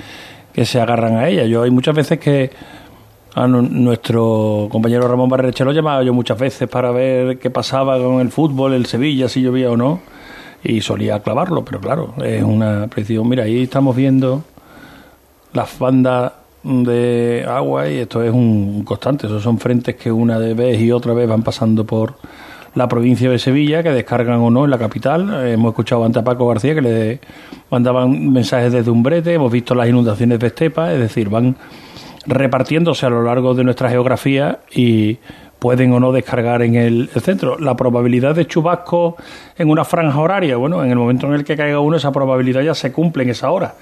[0.52, 1.44] que se agarran a ella.
[1.44, 2.50] Yo hay muchas veces que
[3.34, 7.98] a nu- nuestro compañero Ramón Barreche lo llamaba yo muchas veces para ver qué pasaba
[7.98, 10.00] con el fútbol, el Sevilla, si llovía o no.
[10.64, 13.28] Y solía clavarlo, pero claro, es una precisión.
[13.28, 14.44] Mira, ahí estamos viendo
[15.52, 19.26] las bandas de agua y esto es un constante.
[19.26, 22.14] Esos son frentes que una vez y otra vez van pasando por
[22.74, 25.44] la provincia de Sevilla, que descargan o no en la capital.
[25.44, 27.20] Eh, Hemos escuchado antes a Paco García que le
[27.70, 31.56] mandaban mensajes desde Umbrete, hemos visto las inundaciones de Estepa, es decir, van
[32.26, 35.18] repartiéndose a lo largo de nuestra geografía y
[35.58, 37.58] pueden o no descargar en el, el centro.
[37.58, 39.16] La probabilidad de chubasco
[39.56, 42.62] en una franja horaria, bueno, en el momento en el que caiga uno, esa probabilidad
[42.62, 43.74] ya se cumple en esa hora.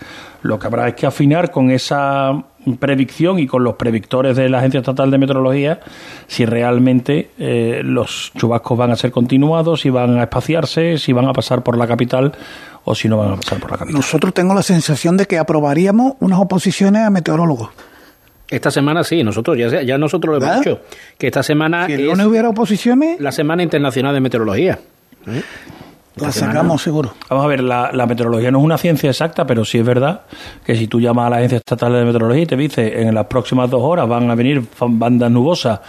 [0.42, 2.44] Lo que habrá es que afinar con esa
[2.79, 5.81] predicción y con los predictores de la Agencia Estatal de Meteorología
[6.27, 11.27] si realmente eh, los chubascos van a ser continuados, si van a espaciarse, si van
[11.29, 12.33] a pasar por la capital
[12.85, 13.96] o si no van a pasar por la capital.
[13.96, 17.70] Nosotros tengo la sensación de que aprobaríamos unas oposiciones a meteorólogos.
[18.49, 20.79] Esta semana sí, nosotros ya, ya nosotros lo hemos ¿Verdad?
[20.79, 20.81] dicho,
[21.16, 24.81] que esta semana Si lunes hubiera oposiciones, la Semana Internacional de Meteorología.
[25.29, 25.42] ¿eh?
[26.16, 27.12] La sacamos seguro.
[27.29, 30.23] Vamos a ver, la, la meteorología no es una ciencia exacta, pero sí es verdad
[30.64, 33.27] que si tú llamas a la Agencia Estatal de Meteorología y te dice en las
[33.27, 35.81] próximas dos horas van a venir bandas nubosas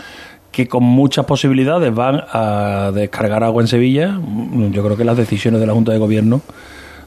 [0.52, 5.16] que con muchas posibilidades van a descargar agua en Sevilla, mm, yo creo que las
[5.18, 6.42] decisiones de la Junta de Gobierno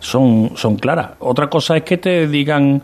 [0.01, 1.11] son, son claras.
[1.21, 2.83] Otra cosa es que te digan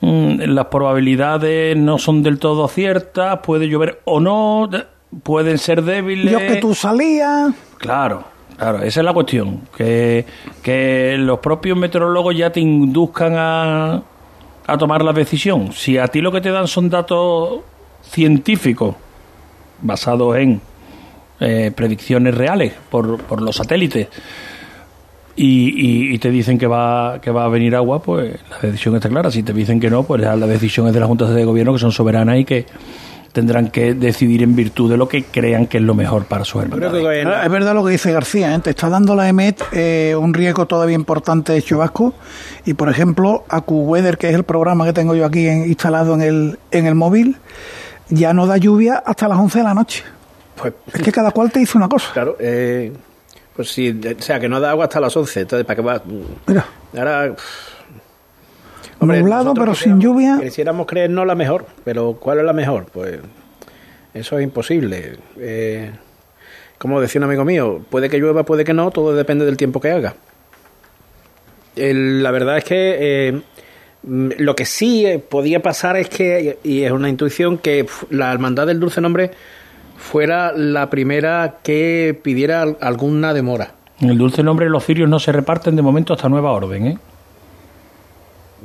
[0.00, 4.84] mm, las probabilidades no son del todo ciertas, puede llover o no, de-
[5.22, 6.32] pueden ser débiles.
[6.32, 8.24] Yo que tú salías, Claro,
[8.60, 9.62] claro, esa es la cuestión.
[9.76, 10.24] Que,
[10.62, 14.02] que los propios meteorólogos ya te induzcan a,
[14.66, 15.72] a tomar la decisión.
[15.72, 17.60] Si a ti lo que te dan son datos
[18.02, 18.94] científicos
[19.82, 20.60] basados en
[21.40, 24.08] eh, predicciones reales por, por los satélites
[25.36, 29.08] y, y- te dicen que va, que va a venir agua, pues la decisión está
[29.08, 29.30] clara.
[29.30, 31.78] Si te dicen que no, pues la decisión es de las juntas de gobierno que
[31.78, 32.66] son soberanas y que
[33.32, 36.60] tendrán que decidir en virtud de lo que crean que es lo mejor para su
[36.60, 36.92] hermandad.
[37.26, 38.58] Ah, Es verdad lo que dice García, ¿eh?
[38.58, 42.12] te está dando la EMET eh, un riesgo todavía importante de chubasco
[42.66, 46.22] y por ejemplo AcuWeather, que es el programa que tengo yo aquí en- instalado en
[46.22, 47.36] el, en el móvil,
[48.08, 50.02] ya no da lluvia hasta las 11 de la noche.
[50.56, 52.10] Pues, Es que cada cual te dice una cosa.
[52.12, 52.92] claro, eh,
[53.54, 56.02] pues sí, o sea, que no da agua hasta las 11, entonces, ¿para qué va?
[56.46, 56.66] Mira,
[56.96, 57.34] Ahora...
[59.06, 60.38] nublado nosotros pero sin quisiéramos- lluvia.
[60.42, 62.86] Quisiéramos creernos la mejor, pero ¿cuál es la mejor?
[62.92, 63.18] Pues
[64.14, 65.16] eso es imposible.
[65.38, 65.90] Eh,
[66.78, 69.80] como decía un amigo mío, puede que llueva, puede que no, todo depende del tiempo
[69.80, 70.14] que haga.
[71.76, 73.40] El- la verdad es que eh,
[74.02, 78.32] mm, lo que sí eh, podía pasar es que, y es una intuición, que la
[78.32, 79.30] Hermandad del Dulce Nombre
[79.96, 83.74] fuera la primera que pidiera al- alguna demora.
[84.00, 86.98] En el dulce nombre los cirios no se reparten de momento hasta nueva orden, ¿eh?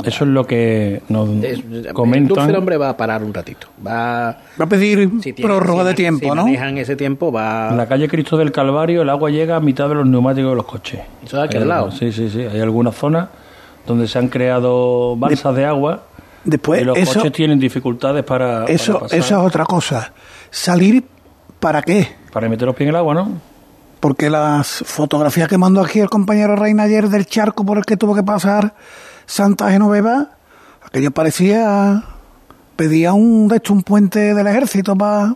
[0.03, 2.51] Eso es lo que nos Es- El Dulce comentan.
[2.51, 3.67] Nombre va a parar un ratito.
[3.85, 6.43] Va, Va a pedir si tiene- prórroga si de tiempo, si ¿no?
[6.43, 7.69] manejan ese tiempo, va...
[7.71, 10.55] En la calle Cristo del Calvario el agua llega a mitad de los neumáticos de
[10.55, 10.99] los coches.
[11.25, 11.91] Eso de aquel Hay- lado.
[11.91, 12.41] Sí, sí, sí.
[12.41, 13.29] Hay algunas zonas
[13.87, 16.03] donde se han creado balsas de, agua
[16.43, 20.11] Después, y los eso, coches tienen dificultades para, para eso, pasar, eso es otra cosa.
[20.51, 21.03] ¿Salir
[21.59, 22.07] para qué?
[22.33, 23.29] para meter los pies en el agua, ¿no?
[24.01, 27.95] Porque las fotografías que mandó aquí el compañero Reina ayer del charco por el que
[27.95, 28.73] tuvo que pasar
[29.25, 30.31] Santa Genoveva,
[30.83, 32.03] aquello parecía.
[32.75, 35.35] pedía un, de hecho, un puente del ejército para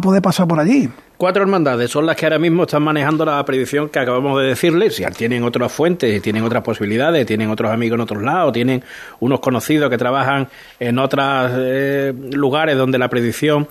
[0.00, 0.90] poder pasar por allí.
[1.16, 4.96] Cuatro hermandades son las que ahora mismo están manejando la predicción que acabamos de decirles.
[4.96, 8.84] Si tienen otras fuentes, tienen otras posibilidades, tienen otros amigos en otros lados, tienen
[9.20, 10.48] unos conocidos que trabajan
[10.78, 13.66] en otros eh, lugares donde la predicción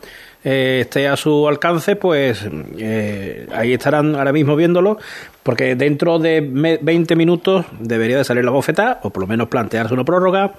[0.46, 4.98] eh, esté a su alcance, pues eh, ahí estarán ahora mismo viéndolo,
[5.44, 9.48] porque dentro de me- 20 minutos debería de salir la bofetada, o por lo menos
[9.50, 10.54] plantearse una prórroga.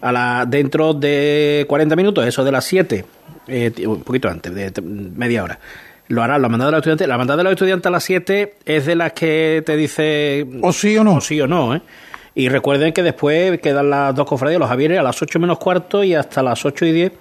[0.00, 3.04] A la, dentro de 40 minutos, eso de las 7,
[3.48, 5.58] eh, un poquito antes, de media hora,
[6.08, 7.08] lo hará la mandada de los estudiantes.
[7.08, 10.72] La mandada de los estudiantes a las 7 es de las que te dice O
[10.74, 11.14] sí o no.
[11.14, 11.80] o sí o no, ¿eh?
[12.34, 16.02] Y recuerden que después quedan las dos cofradías, los Javieres, a las 8 menos cuarto
[16.04, 17.12] y hasta las 8 y 10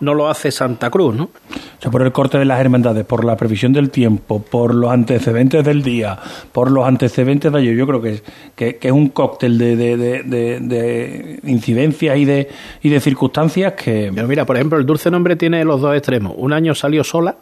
[0.00, 1.24] no lo hace Santa Cruz, ¿no?
[1.24, 4.90] O sea, por el corte de las hermandades, por la previsión del tiempo, por los
[4.90, 6.18] antecedentes del día,
[6.52, 8.22] por los antecedentes de ayer, yo creo que es,
[8.54, 12.48] que, que es un cóctel de, de, de, de- de incidencias y de,
[12.82, 14.10] y de circunstancias que...
[14.14, 16.34] Pero mira, por ejemplo, el Dulce Nombre tiene los dos extremos.
[16.36, 17.36] Un año salió sola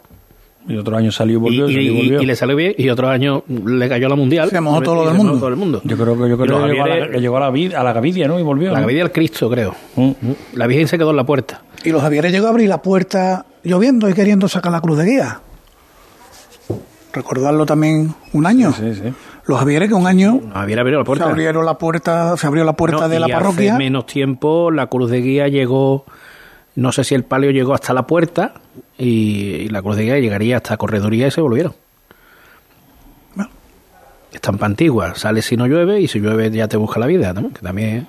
[0.67, 2.21] Y otro año salió y volvió, y, salió y volvió.
[2.21, 4.49] y le salió bien, y otro año le cayó la Mundial.
[4.49, 5.37] Se mojó todo lo del se mundo.
[5.39, 5.81] todo el mundo.
[5.83, 7.83] Yo creo que, yo creo que, llegó a la, que llegó a la, vid- a
[7.83, 8.39] la Gavidia, ¿no?
[8.39, 8.67] Y volvió.
[8.71, 8.81] La ¿no?
[8.81, 9.73] Gavidia del Cristo, creo.
[9.95, 10.11] Mm.
[10.53, 11.61] La Virgen se quedó en la puerta.
[11.83, 15.05] Y los Javieres llegó a abrir la puerta lloviendo y queriendo sacar la cruz de
[15.05, 15.39] guía.
[17.11, 18.71] Recordarlo también un año.
[18.73, 19.13] Sí, sí.
[19.47, 21.25] Los Javieres que un año había abierto la se puerta.
[21.25, 23.73] abrieron la puerta, se abrió la puerta No, de la y parroquia.
[23.73, 26.05] Hace menos tiempo la cruz de guía llegó,
[26.79, 28.53] no sé si el palio llegó hasta la puerta
[28.97, 31.73] y, la cruz de guía llegaría hasta correduría y se volvieron.
[33.35, 33.51] Bueno.
[34.31, 37.61] Estampa antigua, sale si no llueve y si llueve ya te busca la vida, que
[37.61, 38.07] también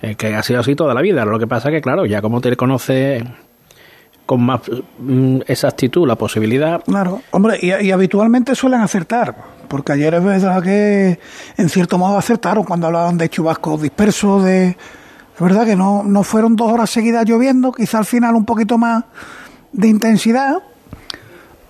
[0.00, 1.24] es que ha sido así toda la vida.
[1.24, 3.24] Lo que pasa que, claro, ya como te conoce
[4.24, 4.60] con más
[4.98, 9.36] mm, exactitud la posibilidad, Claro, hombre, y, y habitualmente suelen acertar,
[9.68, 11.20] porque ayer es verdad que
[11.56, 14.76] en cierto modo acertaron cuando hablaban de chubascos dispersos, de...
[15.36, 18.78] Es verdad que no, no fueron dos horas seguidas lloviendo, quizá al final un poquito
[18.78, 19.04] más
[19.70, 20.62] de intensidad,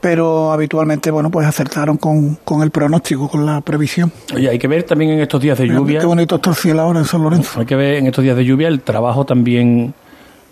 [0.00, 4.12] pero habitualmente, bueno, pues acertaron con, con el pronóstico, con la previsión.
[4.32, 5.98] Oye, hay que ver también en estos días de lluvia...
[5.98, 7.58] Qué bonito está el cielo ahora en San Lorenzo.
[7.58, 9.94] Hay que ver en estos días de lluvia el trabajo también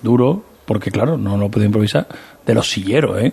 [0.03, 2.09] duro, porque claro, no lo puede improvisar,
[2.45, 3.33] de los silleros, ¿eh?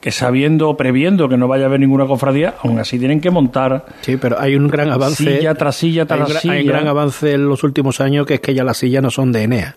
[0.00, 3.84] Que sabiendo, previendo que no vaya a haber ninguna cofradía, aún así tienen que montar
[4.00, 5.24] sí, pero hay un gran avance.
[5.24, 6.54] silla tras silla hay, tras gran- silla.
[6.54, 9.10] hay un gran avance en los últimos años que es que ya las sillas no
[9.10, 9.76] son de Enea.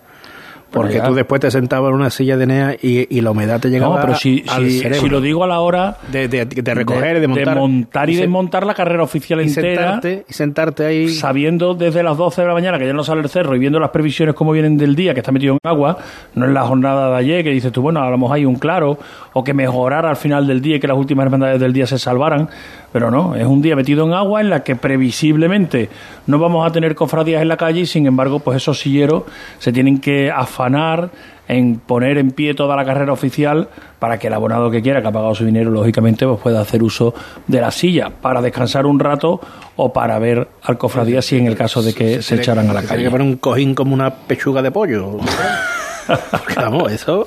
[0.74, 3.70] Porque tú después te sentabas en una silla de NEA y, y la humedad te
[3.70, 5.02] llegaba No, pero si, al si, cerebro.
[5.02, 7.56] si lo digo a la hora de, de, de recoger, de, montar.
[7.56, 9.94] montar y desmontar la carrera oficial y entera.
[9.94, 11.10] sentarte, y sentarte ahí.
[11.10, 13.80] Sabiendo desde las 12 de la mañana que ya no sale el cerro y viendo
[13.80, 15.98] las previsiones como vienen del día, que está metido en agua,
[16.36, 18.56] no es la jornada de ayer que dices tú, bueno, a lo mejor hay un
[18.56, 18.98] claro,
[19.34, 22.00] o que mejorara al final del día y que las últimas hermandades del día se
[22.00, 22.50] salvaran,
[22.92, 25.90] pero no, es un día metido en agua en la que previsiblemente
[26.28, 29.24] no vamos a tener cofradías en la calle y sin embargo, pues esos silleros
[29.60, 30.32] se tienen que
[30.64, 31.10] afanar
[31.48, 33.68] en poner en pie toda la carrera oficial
[34.00, 36.82] para que el abonado que quiera, que ha pagado su dinero, lógicamente, pues pueda hacer
[36.82, 37.14] uso
[37.48, 39.42] de la silla para descansar un rato
[39.76, 42.80] o para ver al cofradía si en el caso de que se echaran a la
[42.80, 43.04] Tiene calle.
[43.04, 45.18] que poner un cojín como una pechuga de pollo.
[46.56, 47.26] Vamos, eso.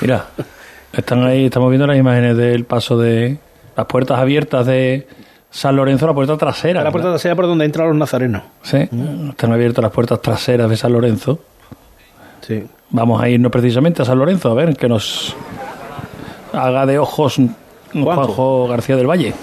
[0.00, 0.26] Mira,
[0.92, 3.38] están ahí, estamos viendo las imágenes del paso de
[3.76, 5.06] las puertas abiertas de
[5.50, 6.82] San Lorenzo, la puerta trasera.
[6.82, 8.42] La puerta trasera por donde entran los nazarenos.
[8.62, 8.88] Sí,
[9.30, 11.38] están abiertas las puertas traseras de San Lorenzo.
[12.46, 12.64] Sí.
[12.90, 15.34] Vamos a irnos precisamente a San Lorenzo a ver que nos
[16.52, 17.40] haga de ojos
[17.92, 19.34] Juanjo, García del Valle.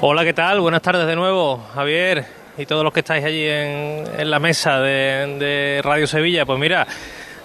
[0.00, 0.60] Hola, ¿qué tal?
[0.60, 2.24] Buenas tardes de nuevo, Javier
[2.56, 6.46] y todos los que estáis allí en, en la mesa de, de Radio Sevilla.
[6.46, 6.86] Pues mira,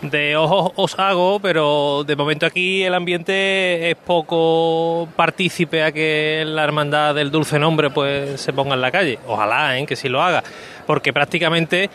[0.01, 6.43] de ojos os hago, pero de momento aquí el ambiente es poco partícipe a que
[6.45, 9.19] la hermandad del dulce nombre pues se ponga en la calle.
[9.27, 9.85] Ojalá, ¿eh?
[9.85, 10.43] que sí lo haga,
[10.85, 11.89] porque prácticamente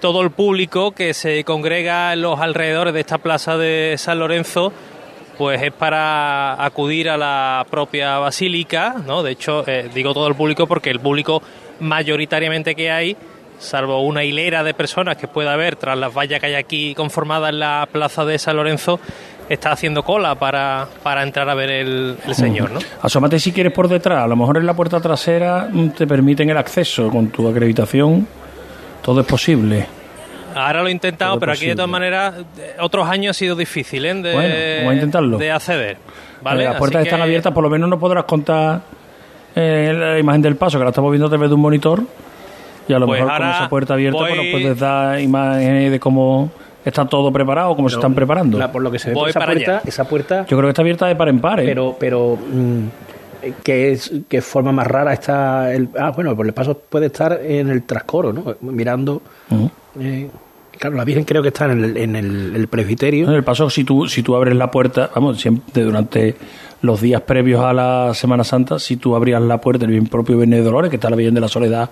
[0.00, 4.72] todo el público que se congrega en los alrededores de esta plaza de San Lorenzo
[5.40, 9.22] pues es para acudir a la propia basílica, ¿no?
[9.22, 11.42] De hecho, eh, digo todo el público porque el público
[11.80, 13.16] mayoritariamente que hay,
[13.58, 17.54] salvo una hilera de personas que pueda haber tras las vallas que hay aquí conformadas
[17.54, 19.00] en la plaza de San Lorenzo,
[19.48, 22.80] está haciendo cola para, para entrar a ver el, el Señor, ¿no?
[23.00, 26.50] Asómate si quieres por detrás, a lo mejor en la puerta trasera mm, te permiten
[26.50, 28.28] el acceso con tu acreditación,
[29.02, 29.86] todo es posible.
[30.54, 32.34] Ahora lo he intentado, Todo pero aquí de todas maneras,
[32.80, 34.14] otros años ha sido difícil, ¿eh?
[34.14, 35.38] De, Bueno, vamos a intentarlo.
[35.38, 35.96] de acceder,
[36.42, 36.64] ¿vale?
[36.64, 38.80] las Así puertas que- están abiertas, por lo menos no podrás contar
[39.54, 42.02] eh, la imagen del paso, que la estamos viendo a través de un monitor.
[42.88, 45.92] Y a lo Pues mejor con esa puerta abierta pues, voy- nos puedes dar imágenes
[45.92, 46.50] de cómo
[46.84, 48.58] está todo preparado, cómo se están preparando.
[48.58, 49.82] La- por lo que se ve por esa puerta, allá.
[49.86, 51.64] esa puerta, Yo creo que está abierta de par en par, ¿eh?
[51.66, 52.84] pero, pero mm,
[53.62, 55.88] ¿qué, es, qué forma más rara está el.
[55.98, 58.56] Ah, bueno, pues el paso puede estar en el trascoro, ¿no?
[58.60, 59.22] Mirando.
[59.98, 60.28] Eh,
[60.78, 63.28] claro, la Virgen creo que está en el, en el, el presbiterio.
[63.28, 66.36] En el paso, si tú, si tú abres la puerta, vamos, siempre durante
[66.82, 70.36] los días previos a la Semana Santa, si tú abrías la puerta, el bien propio
[70.36, 71.90] Viernes de Dolores, que está la Virgen de la Soledad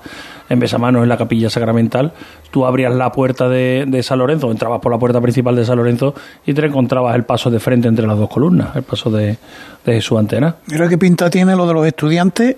[0.48, 2.12] en Besamanos, en la capilla sacramental,
[2.50, 5.76] tú abrías la puerta de, de San Lorenzo, entrabas por la puerta principal de San
[5.76, 6.14] Lorenzo
[6.46, 9.36] y te encontrabas el paso de frente entre las dos columnas, el paso de,
[9.84, 10.56] de Jesús Antena.
[10.66, 12.56] Mira qué pinta tiene lo de los estudiantes,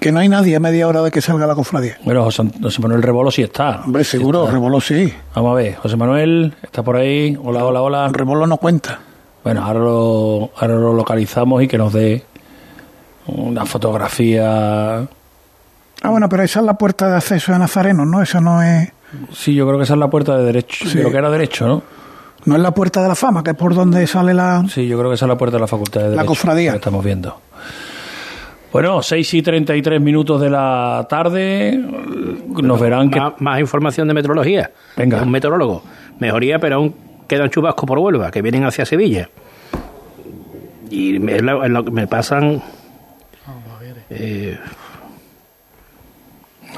[0.00, 1.96] que no hay nadie a media hora de que salga la cofradía.
[2.04, 3.82] Bueno, José, José Manuel Rebolo sí está.
[3.84, 5.10] Hombre, seguro, Rebolo sí.
[5.34, 7.38] Vamos a ver, José Manuel, está por ahí.
[7.42, 8.08] Hola, hola, hola.
[8.12, 8.98] Rebolo no cuenta.
[9.44, 12.24] Bueno, ahora lo, ahora lo localizamos y que nos dé
[13.26, 14.98] una fotografía.
[15.00, 18.22] Ah, bueno, pero esa es la puerta de acceso de Nazareno, ¿no?
[18.22, 18.90] Esa no es,
[19.32, 20.98] Sí, yo creo que esa es la puerta de derecho, Sí.
[20.98, 21.82] de lo que era derecho, ¿no?
[22.46, 24.64] no es la puerta de la fama, que es por donde sale la...
[24.68, 26.26] Sí, yo creo que esa es la puerta de la facultad de derecho.
[26.26, 26.72] cofradía.
[26.72, 27.38] Que estamos viendo.
[28.72, 31.78] Bueno, 6 y 33 minutos de la tarde.
[32.48, 33.20] Nos verán que.
[33.20, 34.70] Más, más información de meteorología.
[34.96, 35.22] Venga.
[35.22, 35.82] Un meteorólogo.
[36.18, 36.94] Mejoría, pero aún
[37.28, 39.28] quedan chubascos por Huelva, que vienen hacia Sevilla.
[40.90, 42.62] Y me, me pasan.
[44.10, 44.58] eh,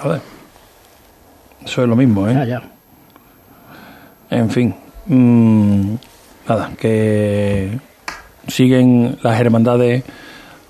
[0.01, 0.21] Joder.
[1.65, 2.35] Eso es lo mismo, ¿eh?
[2.35, 2.63] ya, ya.
[4.31, 4.75] En fin.
[5.07, 5.95] mm,
[6.49, 7.79] nada, que
[8.47, 10.05] siguen las hermandades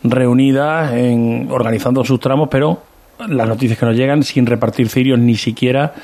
[0.03, 2.83] reunidas en, organizando sus tramos, pero
[3.29, 5.95] las noticias que nos llegan sin repartir cirios ni siquiera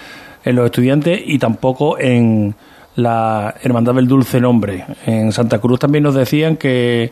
[0.44, 2.54] en los estudiantes y tampoco en
[2.96, 4.84] la Hermandad del Dulce Nombre.
[5.06, 7.10] En Santa Cruz también nos decían que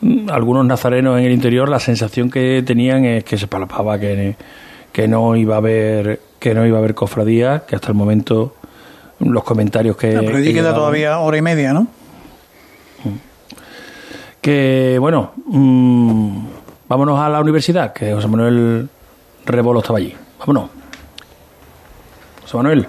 [0.00, 4.36] mm, algunos nazarenos en el interior la sensación que tenían es que se palpaba que,
[4.92, 8.54] que no iba a haber que no iba a haber cofradía, que hasta el momento
[9.18, 11.86] los comentarios que, Ah, pero que queda todavía hora y media, ¿no?
[14.44, 16.38] que bueno mm,
[16.86, 18.90] vámonos a la universidad que José Manuel
[19.46, 20.68] Rebolo estaba allí vámonos
[22.42, 22.86] José Manuel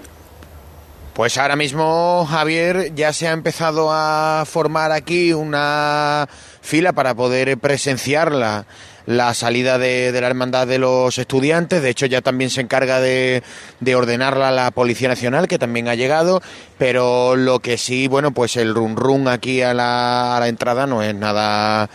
[1.15, 6.27] Pues ahora mismo, Javier, ya se ha empezado a formar aquí una
[6.59, 8.65] fila para poder presenciar la,
[9.05, 11.81] la salida de, de la Hermandad de los Estudiantes.
[11.81, 13.43] De hecho, ya también se encarga de,
[13.79, 16.41] de ordenarla la Policía Nacional, que también ha llegado.
[16.77, 20.85] Pero lo que sí, bueno, pues el run run aquí a la, a la entrada
[20.85, 21.89] no es nada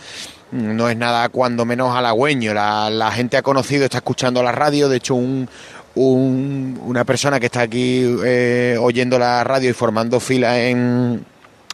[0.51, 2.55] no es nada cuando menos halagüeño.
[2.55, 4.89] La, la gente ha conocido, está escuchando la radio.
[4.89, 5.47] De hecho, un,
[5.95, 11.25] un- una persona que está aquí eh, oyendo la radio y formando fila en,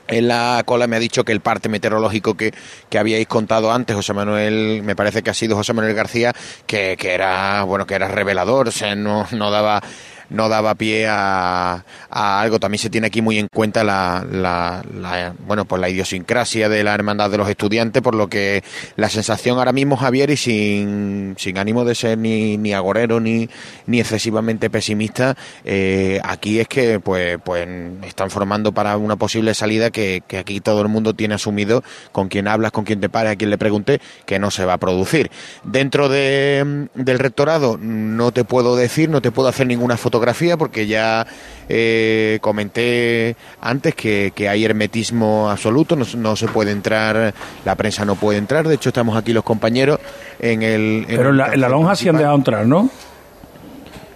[0.08, 2.54] en la cola me ha dicho que el parte meteorológico que,
[2.90, 6.34] que habíais contado antes, José Manuel, me parece que ha sido José Manuel García,
[6.66, 9.82] que, que era bueno que era revelador, o sea, no, no daba
[10.30, 12.60] no daba pie a, a algo.
[12.60, 16.84] También se tiene aquí muy en cuenta la, la, la- bueno pues la idiosincrasia de
[16.84, 18.64] la hermandad de los estudiantes, por lo que
[18.96, 23.50] la sensación ahora mismo, Javier, y sin, sin ánimo de ser ni, ni agorero ni,
[23.86, 27.68] ni excesivamente pesimista, eh, aquí es que pues, pues
[28.04, 32.28] están formando para una posible salida que, que aquí todo el mundo tiene asumido con
[32.30, 34.78] quien hablas, con quien te pares, a quien le pregunte, que no se va a
[34.78, 35.30] producir.
[35.64, 40.88] Dentro de, del rectorado no te puedo decir, no te puedo hacer ninguna fotografía porque
[40.88, 41.26] ya
[41.70, 47.34] eh, comenté antes que, que hay hermetismo absoluto, no, no se puede entrar,
[47.66, 50.00] la prensa no puede entrar, de hecho estamos aquí los compañeros
[50.40, 51.06] en el...
[51.08, 52.90] en Pero el en la, en la cartel lonja sí han dejado entrar, ¿no?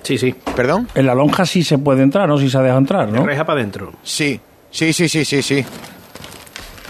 [0.01, 0.33] Sí, sí.
[0.55, 0.87] ¿Perdón?
[0.95, 2.39] En la lonja sí se puede entrar, ¿no?
[2.39, 3.23] Sí se ha dejado entrar, ¿no?
[3.23, 3.93] Reja para adentro.
[4.01, 4.39] Sí,
[4.71, 5.63] sí, sí, sí, sí, sí.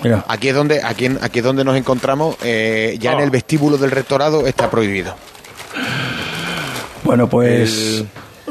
[0.03, 0.24] Mira.
[0.30, 3.24] Aquí es donde, aquí, en- aquí es donde nos encontramos, eh, ya en Oh.
[3.24, 5.14] el vestíbulo del rectorado está prohibido.
[7.03, 8.03] Bueno, pues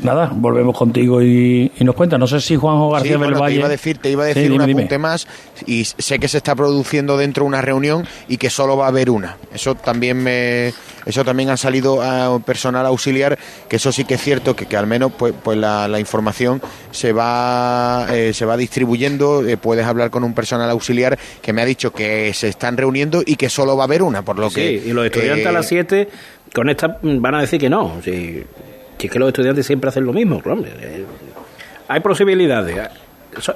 [0.02, 2.18] nada, volvemos contigo y, y nos cuenta.
[2.18, 3.54] No sé si Juanjo García Sí, del bueno, Valle...
[3.54, 4.82] te iba a decir, te iba a Sí, decir dime, un dime.
[4.82, 5.26] apunte más
[5.66, 9.10] y sé que se está produciendo dentro una reunión y que solo va a haber
[9.10, 9.36] una.
[9.54, 10.72] Eso también me,
[11.06, 13.38] eso también ha salido a personal auxiliar,
[13.68, 16.62] que eso sí que es cierto que, que al menos pues, pues la, la información
[16.90, 19.46] se va eh, se va distribuyendo.
[19.46, 23.22] eh, puedes hablar con un personal auxiliar que me ha dicho que se están reuniendo
[23.24, 25.48] y que solo va a haber una, por lo Sí, que y los estudiantes eh,
[25.48, 26.08] a las 7
[26.54, 28.00] con esta van a decir que no.
[28.04, 28.42] Si,
[29.00, 30.40] si es que los estudiantes siempre hacen lo mismo.
[30.40, 31.04] claro, hombre, eh,
[31.88, 32.76] hay posibilidades.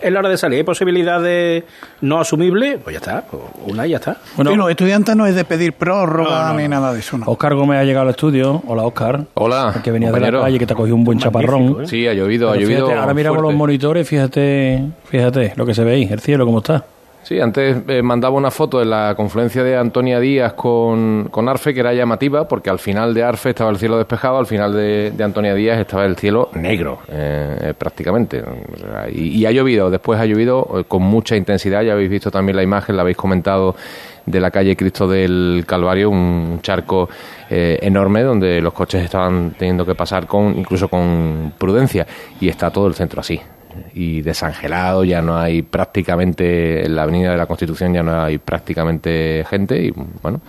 [0.01, 0.59] Es la hora de salir.
[0.59, 1.65] Hay posibilidades
[2.01, 2.79] no asumibles.
[2.83, 3.23] Pues ya está.
[3.29, 4.19] pues Una y ya está.
[4.39, 6.69] y los estudiantes no es de pedir prórroga No, no, ni no.
[6.71, 7.27] nada de eso, ¿no?
[7.27, 8.63] Oscar Gómez ha llegado al estudio.
[8.69, 9.25] Hola, Oscar.
[9.35, 11.89] Hola, Que venía de la calle, que te ha cogido un buen chaparrón.
[11.89, 12.87] Sí, ha llovido, ha llovido.
[12.87, 16.59] fíjate, ahora miramos los monitores, fíjate, fíjate lo que se ve ahí, el cielo cómo
[16.59, 16.85] está.
[17.25, 21.73] Sí, antes eh, mandaba una foto de la confluencia de Antonia Díaz con, con Arfe,
[21.73, 25.11] que era llamativa, porque al final de Arfe estaba el cielo despejado, al final de,
[25.11, 28.45] de Antonia Díaz estaba el cielo negro, eh, eh, prácticamente.
[29.15, 32.63] Y, ha llovido, después ha llovido eh, con mucha intensidad, ya habéis visto también la
[32.63, 33.75] imagen, la habéis comentado
[34.27, 37.09] de la calle Cristo del Calvario, un charco
[37.49, 42.07] enorme donde los coches estaban teniendo que pasar con incluso con prudencia.
[42.39, 43.41] Y está todo el centro así
[43.95, 48.39] y desangelado, ya no hay prácticamente, en la Avenida de la Constitución ya no hay
[48.39, 50.41] prácticamente gente y bueno,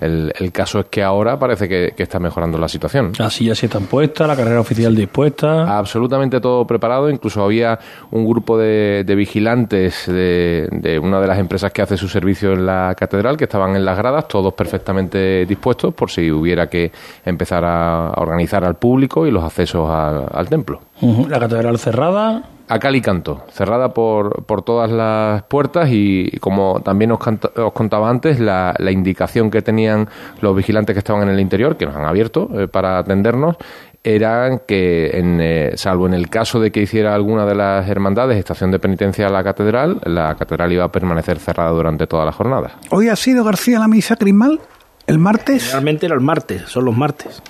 [0.00, 3.12] el, el caso es que ahora parece que, que está mejorando la situación.
[3.18, 5.76] Las sillas sí están puestas, la carrera oficial dispuesta.
[5.78, 7.78] Absolutamente todo preparado, incluso había
[8.10, 12.52] un grupo de, de vigilantes de, de una de las empresas que hace su servicio
[12.54, 16.90] en la catedral que estaban en las gradas, todos perfectamente dispuestos por si hubiera que
[17.26, 20.80] empezar a, a organizar al público y los accesos a- al templo.
[21.28, 22.42] La catedral cerrada.
[22.72, 27.50] A cal y canto, cerrada por, por todas las puertas y como también os, canta-
[27.56, 30.08] os contaba antes, la, la indicación que tenían
[30.40, 33.56] los vigilantes que estaban en el interior, que nos han abierto eh, para atendernos,
[34.04, 38.38] eran que, en, eh, salvo en el caso de que hiciera alguna de las hermandades
[38.38, 42.32] estación de penitencia a la catedral, la catedral iba a permanecer cerrada durante toda la
[42.32, 42.76] jornada.
[42.90, 44.60] Hoy ha sido García la misa crismal,
[45.08, 45.72] el martes.
[45.72, 47.42] Realmente era el martes, son los martes.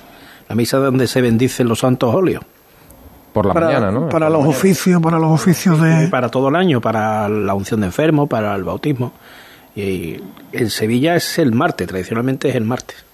[0.48, 2.42] La misa donde se bendicen los santos óleos.
[3.32, 4.08] Por la para, mañana, ¿no?
[4.08, 6.08] Para los oficios, para los oficios de...
[6.08, 9.12] Para todo el año, para la unción de enfermos, para el bautismo.
[9.76, 10.20] Y
[10.52, 13.04] en Sevilla es el martes, tradicionalmente es el martes.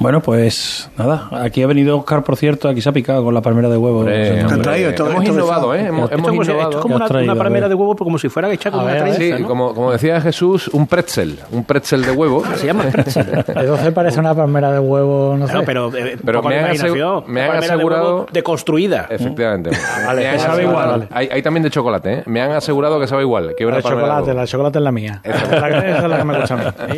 [0.00, 3.42] Bueno, pues nada, aquí ha venido Oscar, por cierto, aquí se ha picado con la
[3.42, 3.98] palmera de huevo.
[3.98, 5.80] Hombre, Hombre, hombre, hemos innovado, ¿eh?
[5.86, 6.70] Hemos, Esto, hemos es como si- innovado.
[6.70, 8.92] esto es como una, una palmera de huevo, pero como si fuera hecha con una
[8.94, 9.46] ver, trenza, Sí, ¿no?
[9.46, 12.42] como, como decía Jesús, un pretzel, un pretzel de huevo.
[12.56, 13.26] Se llama pretzel.
[13.82, 15.58] Se parece una palmera de huevo, no sé.
[15.66, 17.08] Pero, eh, Pero me de han imaginación.
[17.22, 19.06] asegu- me han de asegurado- huevo deconstruida.
[19.10, 19.70] Efectivamente.
[20.06, 21.08] Vale, que sabe asegurado- igual, vale.
[21.10, 22.22] Hay, hay también de chocolate, ¿eh?
[22.24, 23.54] Me han asegurado que sabe igual.
[23.54, 25.20] Que una la de de chocolate, la de chocolate es la mía.
[25.22, 26.96] Esa es la que, esa es la que me gusta a mí.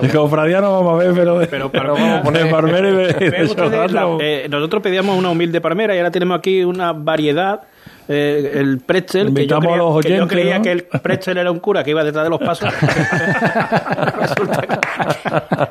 [0.02, 4.20] El cofradiano vamos a ver, pero de, Pero, pero vamos a poner palmera y y
[4.20, 7.62] eh, nosotros pedíamos una humilde palmera y ahora tenemos aquí una variedad.
[8.08, 10.62] Eh, el pretzel, que yo, creía, a los que yo oyentes, creía ¿no?
[10.64, 12.68] que el pretzel era un cura que iba detrás de los pasos.
[14.20, 14.78] Resulta que-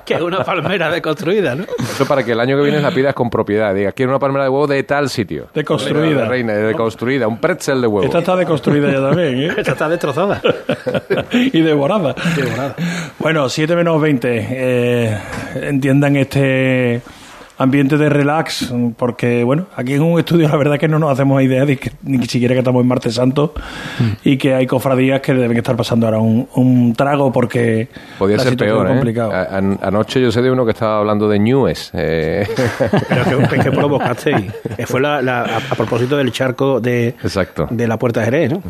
[0.05, 1.65] que es una palmera deconstruida, ¿no?
[1.79, 3.73] Eso para que el año que viene la pidas con propiedad.
[3.75, 5.47] Diga, quiero una palmera de huevo de tal sitio.
[5.53, 6.21] Deconstruida.
[6.23, 7.27] De reina, deconstruida.
[7.27, 8.05] Un pretzel de huevo.
[8.05, 9.53] Esta está deconstruida ya también, ¿eh?
[9.57, 10.41] Esta está destrozada.
[11.31, 12.15] y devorada.
[12.35, 12.75] Devorada.
[13.19, 14.47] Bueno, 7 menos 20.
[14.49, 15.17] Eh,
[15.61, 17.01] entiendan este
[17.59, 21.41] ambiente de relax, porque bueno, aquí en un estudio la verdad que no nos hacemos
[21.43, 23.53] idea de que ni siquiera que estamos en Martes Santo
[24.23, 28.43] y que hay cofradías que deben estar pasando ahora un, un trago porque Podía la
[28.43, 29.23] ser peor, es ¿eh?
[29.51, 31.91] an- anoche yo sé de uno que estaba hablando de News.
[31.93, 32.47] Eh.
[33.09, 34.51] Pero que, que provocasteis.
[34.85, 37.67] Fue la, la- a, a propósito del charco de, Exacto.
[37.69, 38.63] de la Puerta de Jerez, ¿no?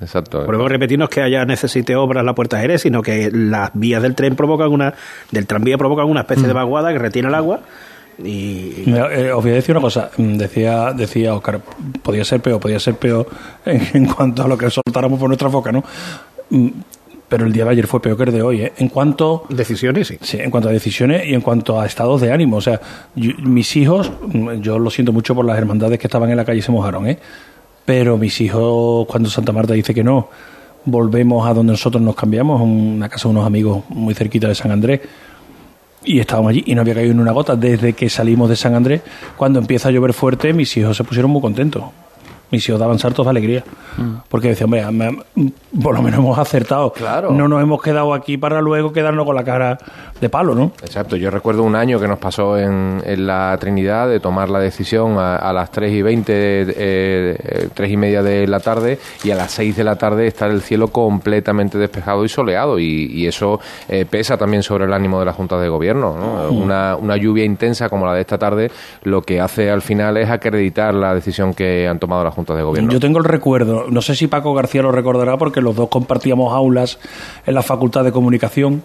[0.00, 0.44] Exacto.
[0.44, 4.14] Podemos repetirnos que haya necesite obras la Puerta de Jerez, sino que las vías del
[4.14, 4.92] tren provocan una,
[5.30, 7.60] del tranvía provocan una especie de vaguada que retiene el agua
[8.18, 10.10] y Mira, eh, os voy a decir una cosa.
[10.16, 11.60] Mm, Decía, decía Oscar,
[12.02, 13.26] podía ser peor, podía ser peor
[13.64, 15.82] en, en cuanto a lo que soltáramos por nuestra boca, ¿no?
[16.50, 16.68] Mm,
[17.28, 18.72] Pero el día de ayer fue peor que el de hoy, ¿eh?
[18.78, 19.44] En cuanto...
[19.48, 20.18] Decisiones, sí.
[20.20, 22.56] Sí, en cuanto a decisiones y en cuanto a estados de ánimo.
[22.58, 22.80] O sea,
[23.16, 26.44] yo- mis hijos, mm, yo lo siento mucho por las hermandades que estaban en la
[26.44, 27.18] calle y se mojaron, ¿eh?
[27.84, 30.28] Pero mis hijos, cuando Santa Marta dice que no,
[30.86, 34.70] volvemos a donde nosotros nos cambiamos, una casa de unos amigos muy cerquita de San
[34.70, 35.00] Andrés,
[36.04, 37.56] y estábamos allí y no había caído ni una gota.
[37.56, 39.02] Desde que salimos de San Andrés,
[39.36, 41.84] cuando empieza a llover fuerte, mis hijos se pusieron muy contentos.
[42.54, 43.64] Mis hijos daban saltos de alegría.
[44.28, 44.86] Porque decían, hombre,
[45.34, 45.52] me-
[45.82, 46.92] por lo menos hemos acertado.
[46.92, 47.32] Claro.
[47.32, 49.76] No nos hemos quedado aquí para luego quedarnos con la cara
[50.20, 50.70] de palo, ¿no?
[50.82, 54.60] Exacto, yo recuerdo un año que nos pasó en, en la Trinidad de tomar la
[54.60, 58.98] decisión a, a las 3 y 20, eh, eh, 3 y media de la tarde
[59.24, 63.06] y a las 6 de la tarde estar el cielo completamente despejado y soleado y,
[63.12, 66.16] y eso eh, pesa también sobre el ánimo de la Junta de Gobierno.
[66.16, 66.52] ¿no?
[66.52, 66.62] Mm.
[66.62, 68.70] Una, una lluvia intensa como la de esta tarde
[69.02, 72.62] lo que hace al final es acreditar la decisión que han tomado la Junta de
[72.62, 72.90] Gobierno.
[72.92, 76.52] Yo tengo el recuerdo, no sé si Paco García lo recordará porque los dos compartíamos
[76.52, 76.98] aulas
[77.46, 78.82] en la Facultad de Comunicación,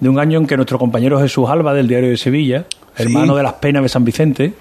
[0.00, 3.42] de un año en que nuestro compañero Jesús Alba del Diario de Sevilla, hermano de
[3.42, 4.52] las penas de San Vicente,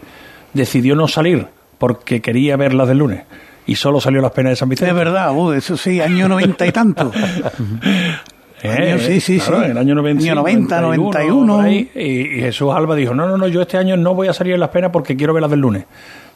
[0.54, 3.24] decidió no salir porque quería ver las del lunes
[3.66, 4.90] y solo salió las penas de San Vicente.
[4.92, 7.12] Es verdad, uh, eso sí, año noventa y tanto.
[8.62, 9.66] Eh, Año- sí, sí, claro, sí.
[9.66, 11.56] En el año 90, Año 90, 91.
[11.56, 14.28] por ahí, y, y Jesús Alba dijo, no, no, no, yo este año no voy
[14.28, 15.86] a salir en las penas porque quiero ver las del lunes.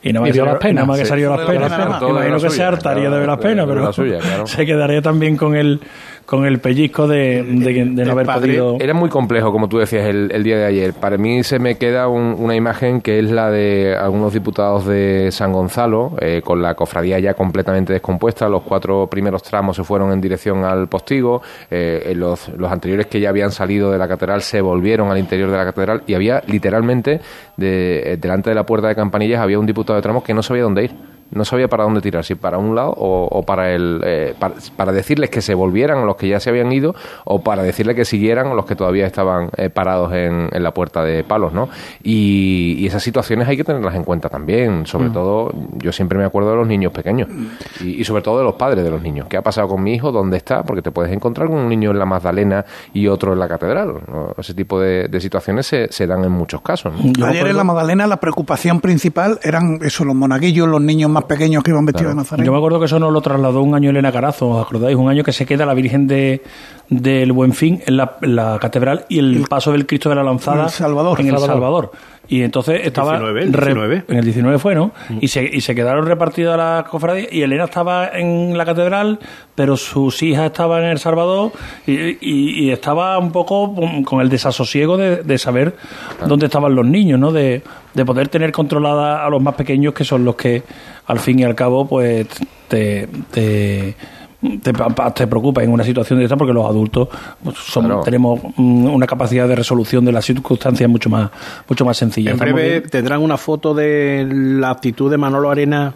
[0.04, 0.76] Y nada más, Y vio las penas.
[0.76, 1.72] nada más que salió las penas.
[1.72, 5.80] imagino que se hartaría de ver las penas, pero se quedaría también con el,
[6.26, 8.78] con el pellizco de, de- de no haber podido...
[8.80, 10.94] Era muy complejo, como tú decías, el, el día de ayer.
[10.94, 15.30] Para mí se me queda un- una imagen que es la de algunos diputados de
[15.32, 18.50] San Gonzalo, eh, con la cofradía ya completamente descompuesta.
[18.50, 21.42] Los cuatro primeros tramos se fueron en dirección al postigo.
[21.72, 25.50] eh, los, los anteriores que ya habían salido de la catedral se volvieron al interior
[25.50, 27.22] de la catedral y había literalmente,
[27.58, 30.44] de- eh, delante de la puerta de Campanillas, había un diputado de tramos que no
[30.44, 30.92] sabía dónde ir.
[31.32, 34.56] No sabía para dónde tirar, si para un lado o, o para el eh, para,
[34.76, 36.94] para decirles que se volvieran a los que ya se habían ido
[37.26, 40.74] o para decirles que siguieran a los que todavía estaban eh, parados en, en la
[40.74, 41.70] puerta de palos, ¿no?
[42.04, 44.86] Y, y esas situaciones hay que tenerlas en cuenta también.
[44.86, 47.30] Sobre todo, yo siempre me acuerdo de los niños pequeños
[47.82, 49.28] y, y sobre todo de los padres de los niños.
[49.30, 50.12] ¿Qué ha pasado con mi hijo?
[50.12, 50.64] ¿Dónde está?
[50.64, 53.96] Porque te puedes encontrar con un niño en la Magdalena y otro en la catedral.
[54.08, 54.34] ¿no?
[54.38, 56.94] Ese tipo de, de situaciones se, se dan en muchos casos.
[56.94, 57.26] ¿no?
[57.26, 61.64] Ayer en la Magdalena la preocupación principal eran eso, los monaguillos, los niños más pequeños
[61.64, 62.46] que iban vestidos de Nazareno.
[62.46, 64.96] Yo me acuerdo que eso nos lo trasladó un año Elena Carazo, ¿os acordáis?
[64.98, 66.42] Un año que se queda la Virgen de
[66.90, 70.24] del Buen Fin en la, en la catedral y el paso del Cristo de la
[70.24, 71.20] Lanzada El Salvador.
[71.20, 71.56] en El Salvador.
[71.56, 71.92] Salvador.
[72.28, 73.20] Y entonces estaba...
[73.20, 74.04] 19, el re- 19.
[74.08, 74.92] en el 19 fue, ¿no?
[75.20, 79.20] Y, se, y se quedaron repartidas las cofradías y Elena estaba en la catedral,
[79.56, 81.52] pero sus hijas estaban en El Salvador
[81.86, 85.76] y, y- y estaba un poco con- con el desasosiego de, de saber
[86.26, 87.32] dónde estaban los niños, ¿no?
[87.34, 87.62] De,
[87.94, 90.64] de poder tener controlada a los más pequeños que son los que
[91.08, 92.26] al fin y al cabo pues
[92.70, 93.96] te, te,
[94.62, 94.74] te,
[95.16, 97.08] te preocupa en una situación de esta porque los adultos
[97.44, 98.02] pues, Claro.
[98.04, 101.30] tenemos mm, una capacidad de resolución de las circunstancias mucho más
[101.68, 102.32] mucho más sencilla.
[102.32, 105.94] En breve tendrán una foto de la actitud de Manolo Arena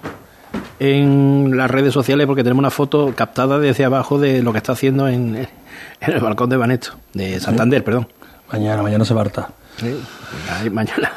[0.80, 4.74] en las redes sociales porque tenemos una foto captada desde abajo de lo que está
[4.74, 5.36] haciendo en,
[6.02, 8.08] en el balcón de Banesto, de Santander, perdón.
[8.52, 9.50] Mañana, mañana se parta.
[9.78, 9.94] Sí,
[10.72, 11.12] mañana.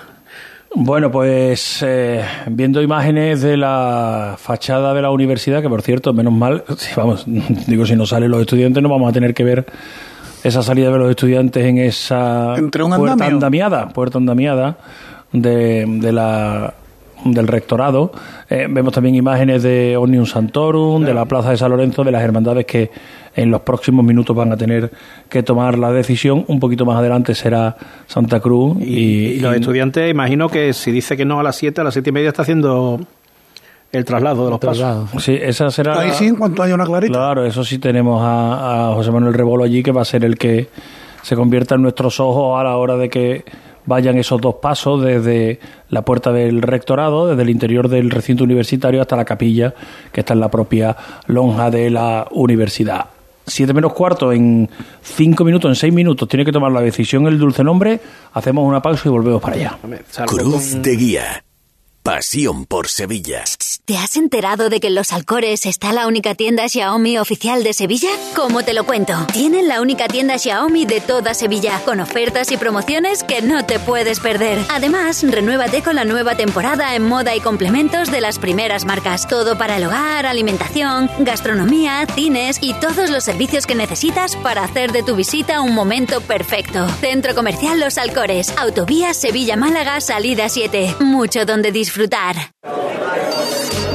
[0.75, 6.33] Bueno, pues eh, viendo imágenes de la fachada de la universidad, que por cierto, menos
[6.33, 7.25] mal, si vamos,
[7.67, 9.67] digo, si no salen los estudiantes, no vamos a tener que ver
[10.45, 13.35] esa salida de los estudiantes en esa Entre un puerta andamio.
[13.35, 14.79] andamiada, puerta andamiada
[15.33, 16.73] de, de la
[17.25, 18.13] del rectorado.
[18.49, 22.23] Eh, vemos también imágenes de Omnium Santorum, de la Plaza de San Lorenzo, de las
[22.23, 22.91] hermandades que
[23.35, 24.91] en los próximos minutos van a tener
[25.29, 26.45] que tomar la decisión.
[26.49, 31.17] Un poquito más adelante será Santa Cruz y, Y los estudiantes, imagino que si dice
[31.17, 33.01] que no a las 7, a las 7 y media está haciendo
[33.93, 35.11] el traslado de los pasos.
[35.19, 35.99] Sí, esa será.
[35.99, 37.13] Ahí sí, en cuanto haya una clarita.
[37.13, 40.37] Claro, eso sí tenemos a, a José Manuel Rebolo allí, que va a ser el
[40.37, 40.69] que
[41.23, 43.45] se convierta en nuestros ojos a la hora de que
[43.87, 49.01] vayan esos dos pasos desde la puerta del rectorado, desde el interior del recinto universitario
[49.01, 49.75] hasta la capilla
[50.13, 53.07] que está en la propia lonja de la universidad.
[53.47, 54.71] 7 menos cuarto, en
[55.03, 58.01] 5 minutos, en 6 minutos, tiene que tomar la decisión el dulce nombre,
[58.33, 59.79] hacemos una pausa y volvemos para allá.
[60.27, 61.45] Cruz de Guía.
[62.03, 63.45] Pasión por Sevilla.
[63.85, 67.75] ¿Te has enterado de que en Los Alcores está la única tienda Xiaomi oficial de
[67.75, 68.09] Sevilla?
[68.35, 69.13] ¿Cómo te lo cuento?
[69.35, 73.79] Tienen la única tienda Xiaomi de toda Sevilla, con ofertas y promociones que no te
[73.79, 74.65] puedes perder.
[74.71, 79.29] Además, renuévate con la nueva temporada en moda y complementos de las primeras marcas.
[79.29, 84.93] Todo para el hogar, alimentación, gastronomía, cines y todos los servicios que necesitas para hacer
[84.93, 86.89] de tu visita un momento perfecto.
[87.01, 90.97] Centro Comercial Los Alcores, Autovía Sevilla-Málaga, salida 7.
[91.01, 91.91] Mucho donde disfrutar.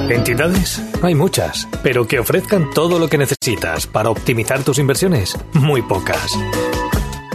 [0.09, 0.81] ¿Entidades?
[1.01, 6.37] Hay muchas, pero que ofrezcan todo lo que necesitas para optimizar tus inversiones, muy pocas.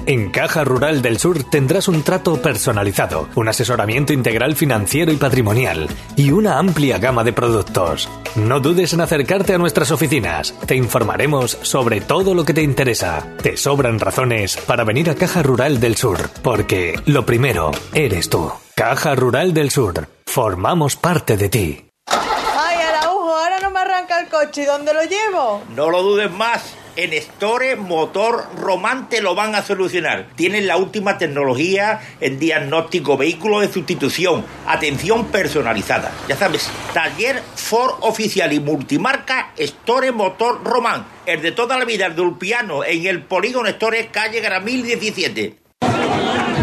[0.07, 5.89] En Caja Rural del Sur tendrás un trato personalizado, un asesoramiento integral financiero y patrimonial
[6.17, 8.09] y una amplia gama de productos.
[8.35, 10.55] No dudes en acercarte a nuestras oficinas.
[10.67, 13.27] Te informaremos sobre todo lo que te interesa.
[13.43, 18.51] Te sobran razones para venir a Caja Rural del Sur, porque lo primero eres tú.
[18.81, 20.09] Caja Rural del Sur.
[20.25, 21.85] Formamos parte de ti.
[22.07, 24.63] Ay, Araujo, ahora no me arranca el coche.
[24.63, 25.63] ¿Y dónde lo llevo?
[25.77, 26.75] No lo dudes más.
[26.97, 30.29] En Store Motor Román te lo van a solucionar.
[30.35, 36.11] Tienen la última tecnología en diagnóstico, vehículo de sustitución, atención personalizada.
[36.27, 41.05] Ya sabes, taller Ford oficial y multimarca Store Motor Román.
[41.27, 45.61] El de toda la vida, el de Ulpiano, en el polígono Store, calle Gramil 17.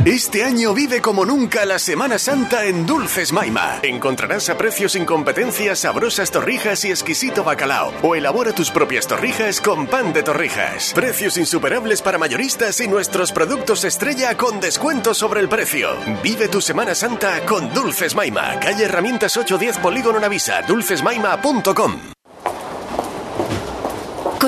[0.08, 3.82] Este año vive como nunca la Semana Santa en Dulces Maima.
[3.84, 7.94] Encontrarás a precios sin competencia sabrosas torrijas y exquisito bacalao.
[8.02, 10.94] O elabora tus propias torrijas con pan de torrijas.
[10.94, 15.90] Precios insuperables para mayoristas y nuestros productos estrella con descuento sobre el precio.
[16.24, 18.62] Vive tu Semana Santa con Dulces Maima.
[18.62, 20.62] Calle Herramientas 810 Polígono Navisa.
[20.62, 22.17] Dulcesmaima.com.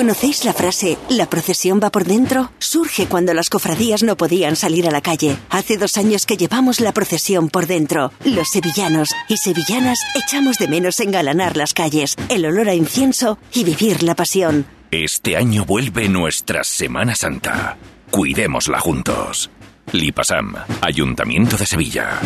[0.00, 2.50] ¿Conocéis la frase La procesión va por dentro?
[2.58, 5.36] Surge cuando las cofradías no podían salir a la calle.
[5.50, 8.10] Hace dos años que llevamos la procesión por dentro.
[8.24, 13.62] Los sevillanos y sevillanas echamos de menos engalanar las calles, el olor a incienso y
[13.62, 14.64] vivir la pasión.
[14.90, 17.76] Este año vuelve nuestra Semana Santa.
[18.10, 19.50] Cuidémosla juntos.
[19.92, 22.18] Lipasam, Ayuntamiento de Sevilla.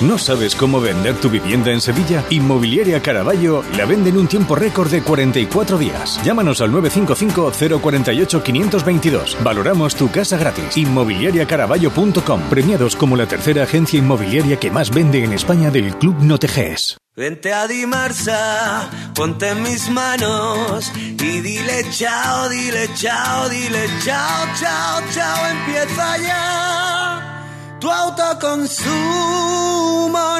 [0.00, 2.24] ¿No sabes cómo vender tu vivienda en Sevilla?
[2.30, 6.20] Inmobiliaria Caraballo la vende en un tiempo récord de 44 días.
[6.24, 9.42] Llámanos al 955-048-522.
[9.42, 10.76] Valoramos tu casa gratis.
[10.76, 12.42] Inmobiliariacaraballo.com.
[12.48, 16.96] Premiados como la tercera agencia inmobiliaria que más vende en España del Club Noteges.
[17.16, 25.02] Vente a Dimarsa, ponte en mis manos y dile chao, dile chao, dile chao, chao,
[25.12, 27.37] chao, empieza ya.
[27.80, 28.90] Tu autoconsumo,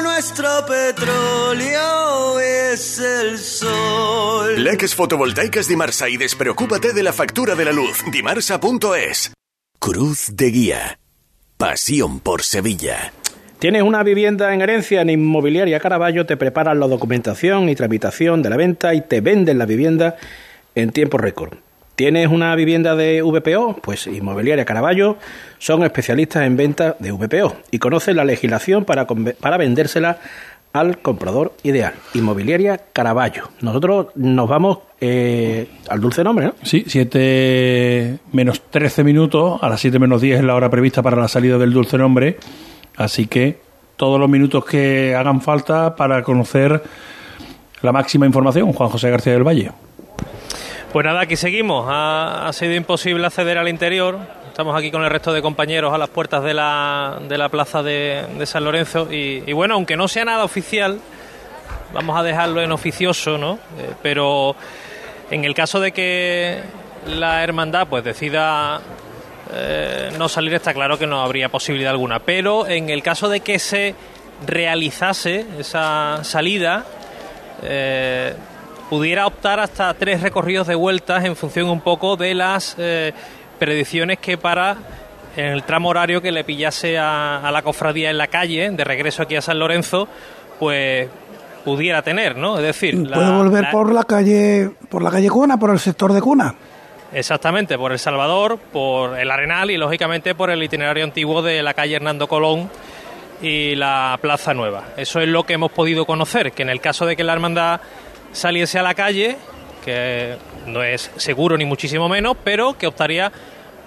[0.01, 4.61] nuestro petróleo es el sol.
[4.61, 8.03] Leques fotovoltaicas Dimarsa y despreocúpate de la factura de la luz.
[8.11, 9.31] Dimarsa.es.
[9.79, 10.99] Cruz de Guía.
[11.55, 13.13] Pasión por Sevilla.
[13.59, 18.49] Tienes una vivienda en herencia en Inmobiliaria Caraballo, te preparan la documentación y tramitación de
[18.49, 20.17] la venta y te venden la vivienda
[20.75, 21.57] en tiempo récord.
[21.99, 23.81] ¿Tienes una vivienda de VPO?
[23.81, 25.17] Pues Inmobiliaria Caraballo
[25.57, 30.17] son especialistas en venta de VPO y conocen la legislación para, para vendérsela
[30.71, 31.95] al comprador ideal.
[32.13, 33.49] Inmobiliaria Caraballo.
[33.59, 36.53] Nosotros nos vamos eh, al dulce nombre, ¿no?
[36.63, 41.17] Sí, 7 menos 13 minutos, a las 7 menos 10 es la hora prevista para
[41.17, 42.37] la salida del dulce nombre,
[42.95, 43.59] así que
[43.97, 46.81] todos los minutos que hagan falta para conocer
[47.81, 49.71] la máxima información, Juan José García del Valle.
[50.91, 51.85] Pues nada, aquí seguimos.
[51.87, 54.17] Ha, sido imposible acceder al interior.
[54.47, 57.83] Estamos aquí con el resto de compañeros a las puertas de la, de la plaza
[57.83, 59.07] de, San Lorenzo.
[59.11, 60.99] Y, bueno, aunque no sea nada oficial,
[61.93, 63.59] vamos a dejarlo en oficioso, ¿no?
[63.77, 64.55] Eh, pero
[65.29, 66.59] en el caso de que
[67.05, 68.81] la hermandad pues decida
[69.53, 72.17] eh, no salir, está claro que no habría posibilidad alguna.
[72.17, 73.93] Pero en el caso de que se
[74.43, 76.83] realizase esa salida,
[77.61, 78.33] eh,
[78.89, 83.13] pudiera optar hasta tres recorridos de vueltas en función un poco de las eh,
[83.59, 84.77] predicciones que para
[85.35, 89.23] en el tramo horario que le pillase a, la cofradía en la calle, de regreso
[89.23, 90.07] aquí a San Lorenzo,
[90.59, 91.07] pues
[91.63, 92.57] pudiera tener, ¿no?
[92.57, 96.21] Es decir, puede volver por la calle, por la calle Cuna, por el sector de
[96.21, 96.55] Cuna.
[97.11, 101.73] Exactamente, por El Salvador, por el Arenal y lógicamente por el itinerario antiguo de la
[101.73, 102.69] calle Hernando Colón
[103.41, 104.89] y la Plaza Nueva.
[104.95, 107.81] Eso es lo que hemos podido conocer, que en el caso de que la hermandad
[108.31, 109.37] saliese a la calle,
[109.83, 113.31] que no es seguro ni muchísimo menos, pero que optaría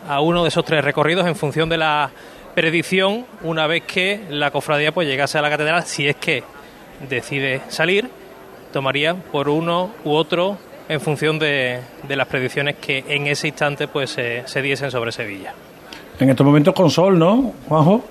[0.09, 2.11] a uno de esos tres recorridos en función de la
[2.55, 6.43] predicción una vez que la cofradía pues llegase a la catedral, si es que
[7.09, 8.09] decide salir,
[8.73, 13.89] tomaría por uno u otro en función de, de las predicciones que en ese instante
[13.89, 15.55] pues se, se diesen sobre Sevilla.
[16.19, 18.05] En estos momentos con sol, ¿no, Juanjo?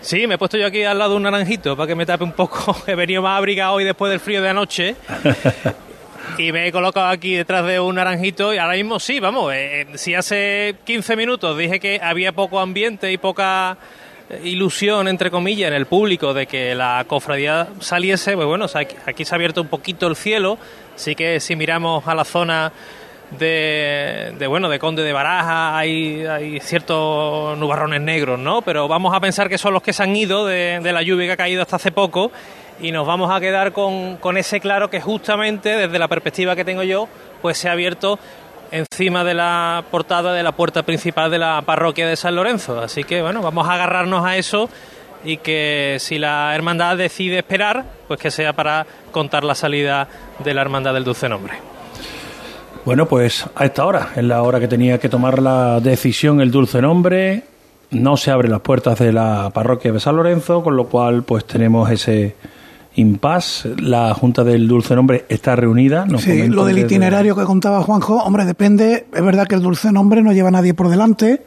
[0.00, 2.24] Sí, me he puesto yo aquí al lado de un naranjito para que me tape
[2.24, 2.76] un poco.
[2.86, 4.96] He venido más abrigado hoy después del frío de anoche.
[6.38, 9.86] y me he colocado aquí detrás de un naranjito y ahora mismo sí, vamos, eh,
[9.94, 13.76] si hace 15 minutos dije que había poco ambiente y poca
[14.30, 18.66] eh, ilusión, entre comillas, en el público de que la cofradía saliese, pues bueno,
[19.06, 20.58] aquí se ha abierto un poquito el cielo,
[20.94, 22.72] sí que si miramos a la zona
[23.30, 29.20] de, bueno de Conde de Baraja hay, hay ciertos nubarrones negros no pero vamos a
[29.20, 31.62] pensar que son los que se han ido de, de la lluvia que ha caído
[31.62, 32.32] hasta hace poco
[32.80, 36.64] y nos vamos a quedar con, con ese claro que justamente desde la perspectiva que
[36.64, 37.08] tengo yo,
[37.42, 38.18] pues se ha abierto
[38.70, 42.80] encima de la portada de la puerta principal de la parroquia de San Lorenzo.
[42.80, 44.68] Así que bueno, vamos a agarrarnos a eso
[45.24, 50.06] y que si la hermandad decide esperar, pues que sea para contar la salida
[50.38, 51.77] de la hermandad del Dulce Nombre.
[52.88, 56.50] Bueno, pues a esta hora, es la hora que tenía que tomar la decisión el
[56.50, 57.42] Dulce Nombre.
[57.90, 61.44] No se abren las puertas de la parroquia de San Lorenzo, con lo cual pues
[61.44, 62.34] tenemos ese
[62.94, 63.74] impasse.
[63.76, 66.06] La Junta del Dulce Nombre está reunida.
[66.16, 69.04] sí, lo del itinerario que contaba Juanjo, hombre, depende.
[69.12, 71.44] Es verdad que el Dulce Nombre no lleva a nadie por delante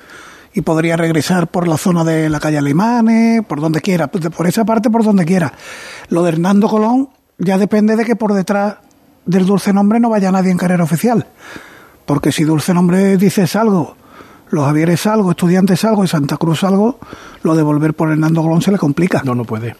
[0.53, 4.63] y podría regresar por la zona de la calle Alemane, por donde quiera, por esa
[4.63, 5.53] parte, por donde quiera.
[6.09, 8.75] Lo de Hernando Colón ya depende de que por detrás
[9.25, 11.27] del Dulce Nombre no vaya nadie en carrera oficial.
[12.05, 13.95] Porque si Dulce Nombre dices algo,
[14.49, 16.99] los Javieres algo, estudiantes algo y Santa Cruz algo,
[17.43, 19.21] lo de volver por Hernando Colón se le complica.
[19.23, 19.75] No, no puede.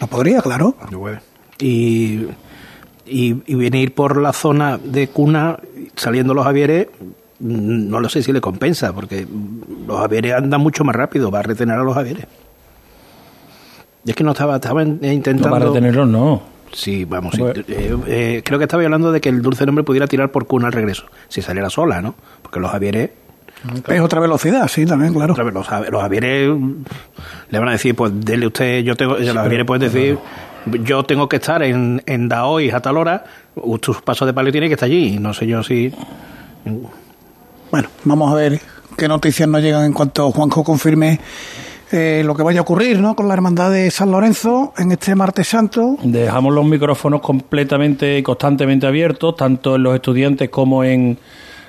[0.00, 0.76] No podría, claro.
[0.90, 1.20] No puede.
[1.58, 2.26] Y,
[3.06, 5.58] y, y venir por la zona de cuna,
[5.96, 6.88] saliendo los Javieres,
[7.40, 9.26] no lo sé si le compensa, porque
[9.86, 12.26] los Javieres andan mucho más rápido, va a retener a los Javieres.
[14.04, 15.48] Y es que no estaba, estaba intentando...
[15.48, 16.51] No, para retenerlos no.
[16.72, 17.42] Sí, vamos, sí.
[17.42, 20.68] Eh, eh, creo que estaba hablando de que el dulce nombre pudiera tirar por cuna
[20.68, 22.14] al regreso, si saliera sola, ¿no?
[22.42, 23.10] Porque los Javieres
[23.88, 25.36] es otra velocidad, sí, también, claro.
[25.36, 25.52] Los,
[25.90, 26.50] los Javieres
[27.50, 30.18] le van a decir, pues dele usted, yo tengo, los Javieres pueden decir,
[30.84, 33.24] yo tengo que estar en, en Daoy a tal hora,
[33.82, 35.92] sus pasos de palio tiene que estar allí, no sé yo si...
[37.70, 38.60] Bueno, vamos a ver
[38.96, 41.20] qué noticias nos llegan en cuanto Juanjo confirme
[41.92, 43.14] eh, lo que vaya a ocurrir ¿no?
[43.14, 45.96] con la Hermandad de San Lorenzo en este martes santo.
[46.02, 51.18] Dejamos los micrófonos completamente y constantemente abiertos, tanto en los estudiantes como en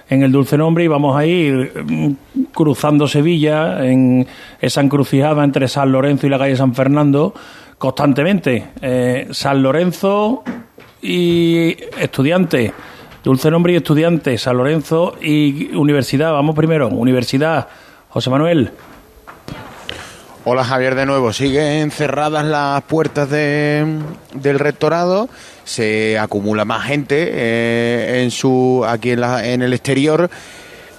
[0.09, 4.27] en el Dulce Nombre y vamos a ir mm, cruzando Sevilla en
[4.59, 7.33] esa encrucijada entre San Lorenzo y la calle San Fernando
[7.77, 8.69] constantemente.
[8.81, 10.43] Eh, San Lorenzo
[11.01, 12.71] y estudiantes,
[13.23, 16.31] Dulce Nombre y estudiantes, San Lorenzo y Universidad.
[16.31, 17.67] Vamos primero, Universidad.
[18.09, 18.71] José Manuel.
[20.45, 21.31] Hola Javier de nuevo.
[21.31, 23.85] Siguen cerradas las puertas de,
[24.33, 25.29] del rectorado
[25.63, 30.29] se acumula más gente eh, en su aquí en, la, en el exterior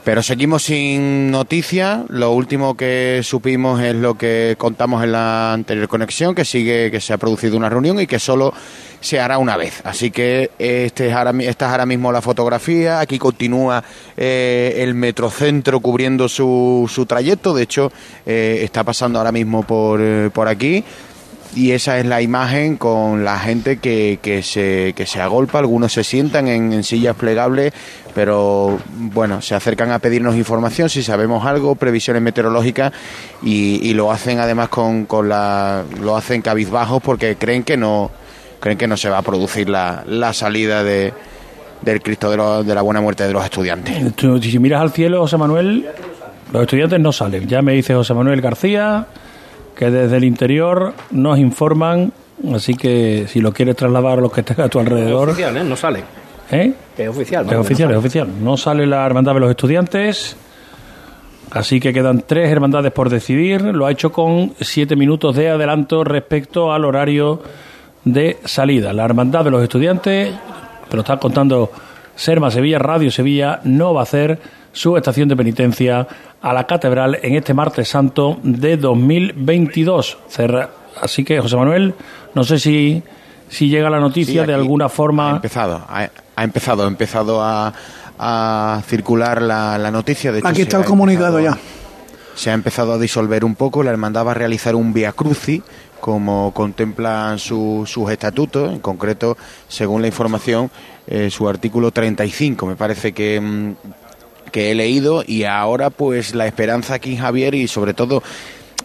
[0.04, 2.02] pero seguimos sin noticias.
[2.08, 7.00] Lo último que supimos es lo que contamos en la anterior conexión, que sigue que
[7.00, 8.52] se ha producido una reunión y que solo
[9.00, 9.80] se hará una vez.
[9.84, 13.00] Así que este es ahora, esta es ahora mismo la fotografía.
[13.00, 13.82] Aquí continúa
[14.16, 17.54] eh, el metrocentro cubriendo su, su trayecto.
[17.54, 17.90] De hecho,
[18.26, 20.84] eh, está pasando ahora mismo por, por aquí
[21.54, 25.92] y esa es la imagen con la gente que, que, se, que se agolpa, algunos
[25.92, 27.72] se sientan en, sillas plegables,
[28.14, 32.92] pero bueno, se acercan a pedirnos información si sabemos algo, previsiones meteorológicas
[33.42, 38.10] y, lo hacen además con, con la, lo hacen cabizbajos porque creen que no,
[38.58, 41.12] creen que no se va a producir la, la salida de,
[41.82, 43.96] del Cristo de, de la buena muerte de los estudiantes.
[44.42, 45.86] Si miras al cielo, José Manuel,
[46.52, 47.46] los estudiantes no salen.
[47.46, 49.06] Ya me dice José Manuel García
[49.74, 52.12] que desde el interior nos informan,
[52.54, 55.28] así que si lo quieres trasladar a los que estén a tu alrededor...
[55.28, 55.64] Es oficial, ¿eh?
[55.64, 56.04] No sale.
[56.50, 56.72] ¿Eh?
[56.96, 57.46] Es oficial.
[57.46, 58.28] Es oficial, es oficial.
[58.42, 60.36] No sale la hermandad de los estudiantes,
[61.50, 63.62] así que quedan tres hermandades por decidir.
[63.62, 67.42] Lo ha hecho con siete minutos de adelanto respecto al horario
[68.04, 68.92] de salida.
[68.92, 70.32] La hermandad de los estudiantes,
[70.88, 71.72] pero está contando
[72.14, 74.38] Serma Sevilla, Radio Sevilla, no va a hacer
[74.74, 76.06] su estación de penitencia
[76.42, 80.18] a la catedral en este martes santo de 2022.
[81.00, 81.94] Así que, José Manuel,
[82.34, 83.02] no sé si,
[83.48, 85.32] si llega la noticia de alguna forma.
[85.32, 87.72] Ha empezado, ha, empezado, ha empezado a,
[88.18, 90.32] a circular la, la, noticia.
[90.32, 91.56] De Aquí está el comunicado ya.
[92.34, 95.62] Se ha empezado a disolver un poco, la hermandad va a realizar un via cruci
[96.04, 100.70] como contemplan sus estatutos, en concreto, según la información,
[101.06, 102.66] eh, su artículo 35.
[102.66, 103.72] Me parece que, mm,
[104.54, 108.22] que he leído y ahora pues la esperanza aquí Javier y sobre todo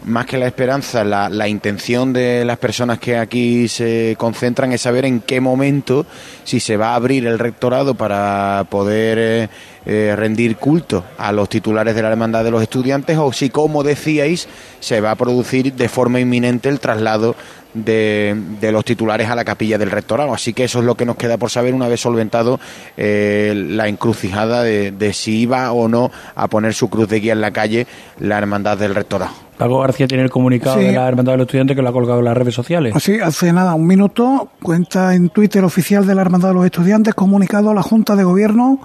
[0.04, 5.04] más que la esperanza, la, intención de las personas que aquí se concentran es saber
[5.04, 6.06] en qué momento,
[6.42, 9.48] si se va a abrir el rectorado para poder eh,
[9.86, 13.84] eh, rendir culto a los titulares de la Hermandad de los Estudiantes, o si, como
[13.84, 14.48] decíais,
[14.80, 17.36] se va a producir de forma inminente el traslado
[17.74, 20.32] de, de, los titulares a la capilla del rectorado.
[20.34, 22.60] Así que eso es lo que nos queda por saber una vez solventado
[22.96, 27.32] eh, la encrucijada de, de, si iba o no a poner su cruz de guía
[27.32, 27.86] en la calle
[28.18, 29.32] la hermandad del rectorado.
[29.56, 30.86] Paco García tiene el comunicado sí.
[30.86, 32.96] de la hermandad de los estudiantes que lo ha colgado en las redes sociales.
[32.96, 37.14] Así, hace nada, un minuto, cuenta en Twitter oficial de la hermandad de los estudiantes,
[37.14, 38.80] comunicado a la Junta de Gobierno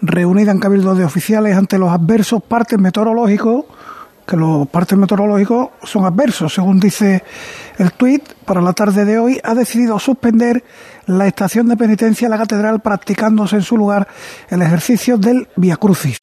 [0.00, 3.64] reunida en cabildo de oficiales ante los adversos partes meteorológicos
[4.26, 7.22] que los partes meteorológicos son adversos, según dice
[7.78, 10.64] el tuit, para la tarde de hoy ha decidido suspender
[11.06, 14.08] la estación de penitencia en la catedral practicándose en su lugar
[14.48, 16.18] el ejercicio del Via Crucis.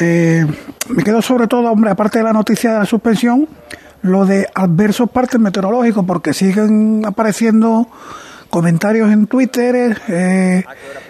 [0.00, 0.46] Eh,
[0.88, 3.48] me quedo sobre todo, hombre, aparte de la noticia de la suspensión,
[4.02, 7.88] lo de adversos partes meteorológicos, porque siguen apareciendo
[8.50, 10.64] comentarios en Twitter eh,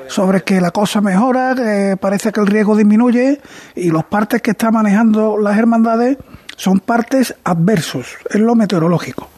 [0.08, 3.40] sobre que la cosa mejora, que parece que el riesgo disminuye
[3.74, 6.18] y los partes que están manejando las hermandades
[6.56, 9.28] son partes adversos en lo meteorológico.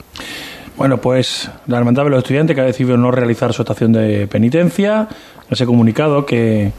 [0.77, 4.27] Bueno, pues la Hermandad de los Estudiantes que ha decidido no realizar su estación de
[4.27, 5.09] penitencia,
[5.51, 6.73] ese comunicado que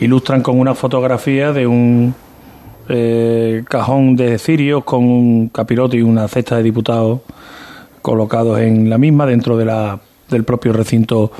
[0.00, 2.14] ilustran con una fotografía de un
[2.88, 7.20] eh, cajón de cirios con un capirote y una cesta de diputados
[8.00, 10.00] colocados en la misma dentro de la
[10.32, 11.30] del propio recinto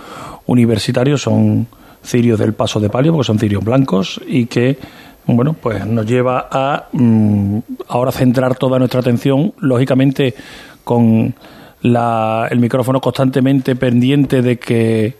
[0.47, 1.66] universitario son
[2.03, 4.78] cirios del paso de palio, porque son cirios blancos y que
[5.24, 10.34] bueno, pues nos lleva a mm, ahora centrar toda nuestra atención, lógicamente
[10.82, 11.34] con
[11.82, 15.16] la, el micrófono constantemente pendiente de que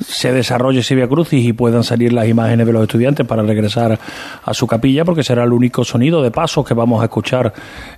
[0.00, 3.98] se desarrolle ese Via Crucis y puedan salir las imágenes de los estudiantes para regresar
[4.44, 7.52] a su capilla, porque será el único sonido de pasos que vamos a escuchar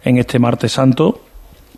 [0.04, 1.20] en este martes santo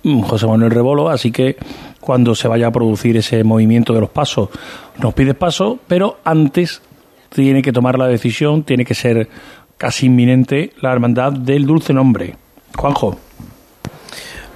[0.03, 1.57] Mm, José Manuel Rebolo, así que
[2.01, 4.49] cuando se vaya a producir ese movimiento de los pasos,
[4.99, 6.83] nos pide paso, pero antes
[7.31, 9.29] tiene que tomar la decisión, tiene que ser
[9.77, 12.37] casi inminente la hermandad del dulce nombre.
[12.77, 13.19] Juanjo.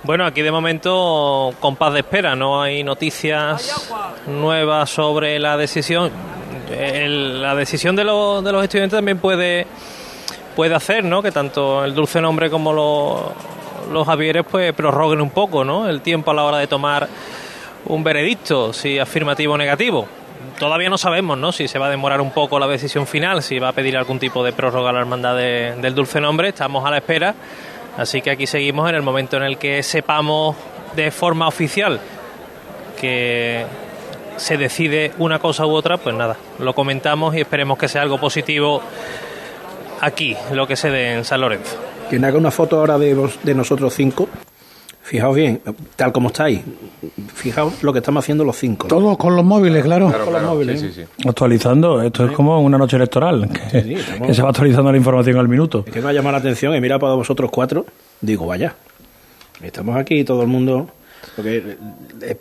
[0.04, 3.88] Bueno, aquí de momento con paz de espera, no hay noticias
[4.26, 6.10] nuevas sobre la decisión.
[6.70, 9.66] La decisión de, lo, de los estudiantes también puede,
[10.56, 11.22] puede hacer, ¿no?
[11.22, 13.32] Que tanto el dulce nombre como lo,
[13.90, 15.88] los Javieres pues prorroguen un poco ¿no?
[15.88, 17.08] el tiempo a la hora de tomar
[17.86, 20.06] un veredicto, si afirmativo o negativo.
[20.58, 21.52] Todavía no sabemos ¿no?
[21.52, 24.18] si se va a demorar un poco la decisión final, si va a pedir algún
[24.18, 26.48] tipo de prórroga a la hermandad de, del Dulce Nombre.
[26.48, 27.34] Estamos a la espera,
[27.96, 30.56] así que aquí seguimos en el momento en el que sepamos
[30.94, 32.00] de forma oficial
[33.00, 33.66] que
[34.36, 38.18] se decide una cosa u otra, pues nada, lo comentamos y esperemos que sea algo
[38.18, 38.82] positivo
[40.00, 41.91] aquí, lo que se dé en San Lorenzo.
[42.12, 44.28] Quien haga una foto ahora de, de nosotros cinco,
[45.02, 45.62] fijaos bien,
[45.96, 46.60] tal como estáis,
[47.32, 48.86] fijaos lo que estamos haciendo los cinco.
[48.86, 48.88] ¿no?
[48.90, 50.08] Todos con los móviles, claro.
[50.08, 50.46] claro, con claro.
[50.46, 50.78] los móviles.
[50.78, 51.26] Sí, sí, sí.
[51.26, 54.28] Actualizando, esto es como una noche electoral, que, sí, estamos...
[54.28, 55.84] que, se va actualizando la información al minuto.
[55.86, 57.86] Es que me ha llamado la atención y mira para vosotros cuatro,
[58.20, 58.74] digo, vaya,
[59.62, 60.90] estamos aquí todo el mundo...
[61.34, 61.78] Porque
[62.20, 62.36] eh,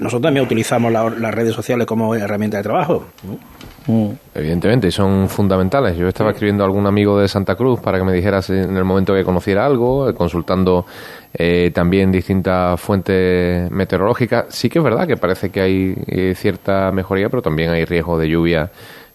[0.00, 3.04] nosotros también utilizamos la, las redes sociales como herramienta de trabajo.
[3.22, 3.38] ¿no?
[3.86, 4.10] Mm.
[4.34, 5.96] Evidentemente, son fundamentales.
[5.96, 8.84] Yo estaba escribiendo a algún amigo de Santa Cruz para que me dijeras en el
[8.84, 10.86] momento que conociera algo, consultando
[11.34, 14.46] eh, también distintas fuentes meteorológicas.
[14.48, 18.18] Sí que es verdad que parece que hay eh, cierta mejoría, pero también hay riesgo
[18.18, 18.70] de lluvia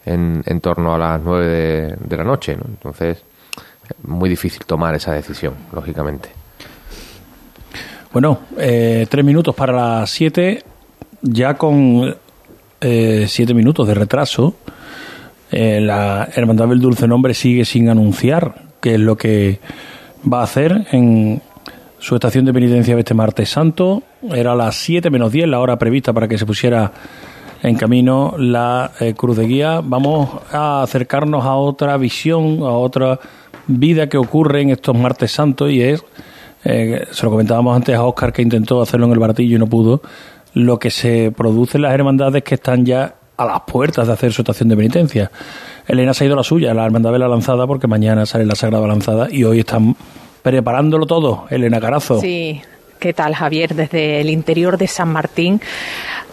[0.05, 2.55] en, en torno a las nueve de, de la noche.
[2.55, 2.63] ¿no?
[2.67, 3.23] Entonces,
[4.03, 6.29] muy difícil tomar esa decisión, lógicamente.
[8.11, 10.63] Bueno, eh, tres minutos para las siete,
[11.21, 12.15] ya con
[12.81, 14.55] eh, siete minutos de retraso.
[15.51, 19.59] Eh, la Hermandad del Dulce Nombre sigue sin anunciar qué es lo que
[20.31, 21.41] va a hacer en
[21.99, 24.03] su estación de penitencia este martes santo.
[24.31, 26.91] Era las 7 menos 10 la hora prevista para que se pusiera
[27.61, 29.81] en camino la eh, cruz de guía.
[29.83, 33.19] Vamos a acercarnos a otra visión, a otra
[33.67, 36.03] vida que ocurre en estos martes santos y es,
[36.63, 39.67] eh, se lo comentábamos antes a Oscar que intentó hacerlo en el baratillo y no
[39.67, 40.01] pudo,
[40.53, 44.33] lo que se produce en las hermandades que están ya a las puertas de hacer
[44.33, 45.31] su estación de penitencia.
[45.87, 48.45] Elena se ha ido a la suya, la hermandad de la lanzada, porque mañana sale
[48.45, 49.95] la Sagrada Lanzada y hoy están
[50.41, 51.45] preparándolo todo.
[51.49, 52.19] Elena Carazo.
[52.19, 52.61] Sí,
[52.99, 53.75] ¿qué tal Javier?
[53.75, 55.61] Desde el interior de San Martín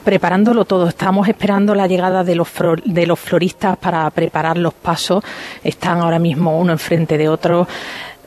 [0.06, 0.88] preparándolo todo.
[0.88, 2.48] Estamos esperando la llegada de los,
[2.84, 5.24] de los floristas para preparar los pasos.
[5.64, 7.66] Están ahora mismo uno enfrente de otro.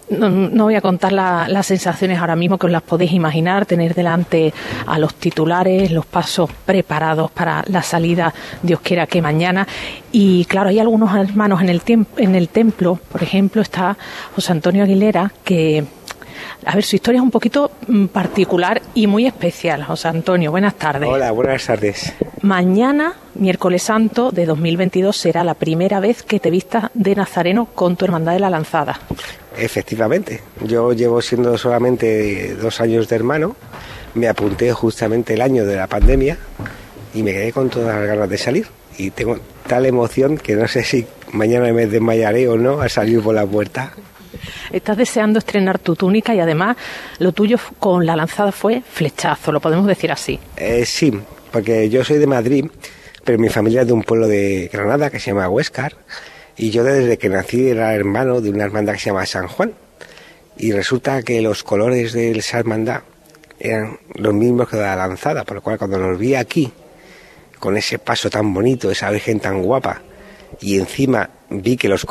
[0.09, 3.65] No, no, voy a contar la, las sensaciones ahora mismo que os las podéis imaginar,
[3.65, 4.53] tener delante
[4.87, 8.33] a los titulares, los pasos preparados para la salida,
[8.63, 9.67] Dios quiera que mañana.
[10.11, 11.81] Y claro, hay algunos hermanos en el,
[12.17, 13.97] en el templo, por ejemplo, está
[14.35, 15.85] José Antonio Aguilera, que
[16.65, 19.83] A ver, su historia es un poquito mm, particular y muy especial.
[19.83, 21.09] José Antonio, buenas tardes.
[21.09, 22.13] Hola, buenas tardes.
[22.41, 27.95] Mañana, miércoles santo de 2022, será la primera vez que te vistas de nazareno con
[27.95, 28.99] tu hermandad de la lanzada.
[29.57, 33.55] Efectivamente, yo llevo siendo solamente dos años de hermano,
[34.13, 36.37] me apunté justamente el año de la pandemia
[37.13, 38.67] y me quedé con todas las ganas de salir.
[38.97, 39.37] Y tengo
[39.67, 43.45] tal emoción que no sé si mañana me desmayaré o no al salir por la
[43.45, 43.93] puerta.
[44.71, 46.77] Estás deseando estrenar tu túnica y además
[47.19, 50.39] lo tuyo con la lanzada fue flechazo, lo podemos decir así.
[50.57, 51.13] Eh, sí,
[51.51, 52.65] porque yo soy de Madrid,
[53.23, 55.95] pero mi familia es de un pueblo de Granada que se llama Huescar
[56.59, 59.73] y yo desde que nací era hermano de una hermandad que se llama San Juan.
[60.57, 63.03] Y resulta que los colores de esa hermandad
[63.57, 66.69] eran los mismos que la lanzada, por lo cual cuando los vi aquí,
[67.59, 70.01] con ese paso tan bonito, esa virgen tan guapa,
[70.59, 72.05] y encima vi que los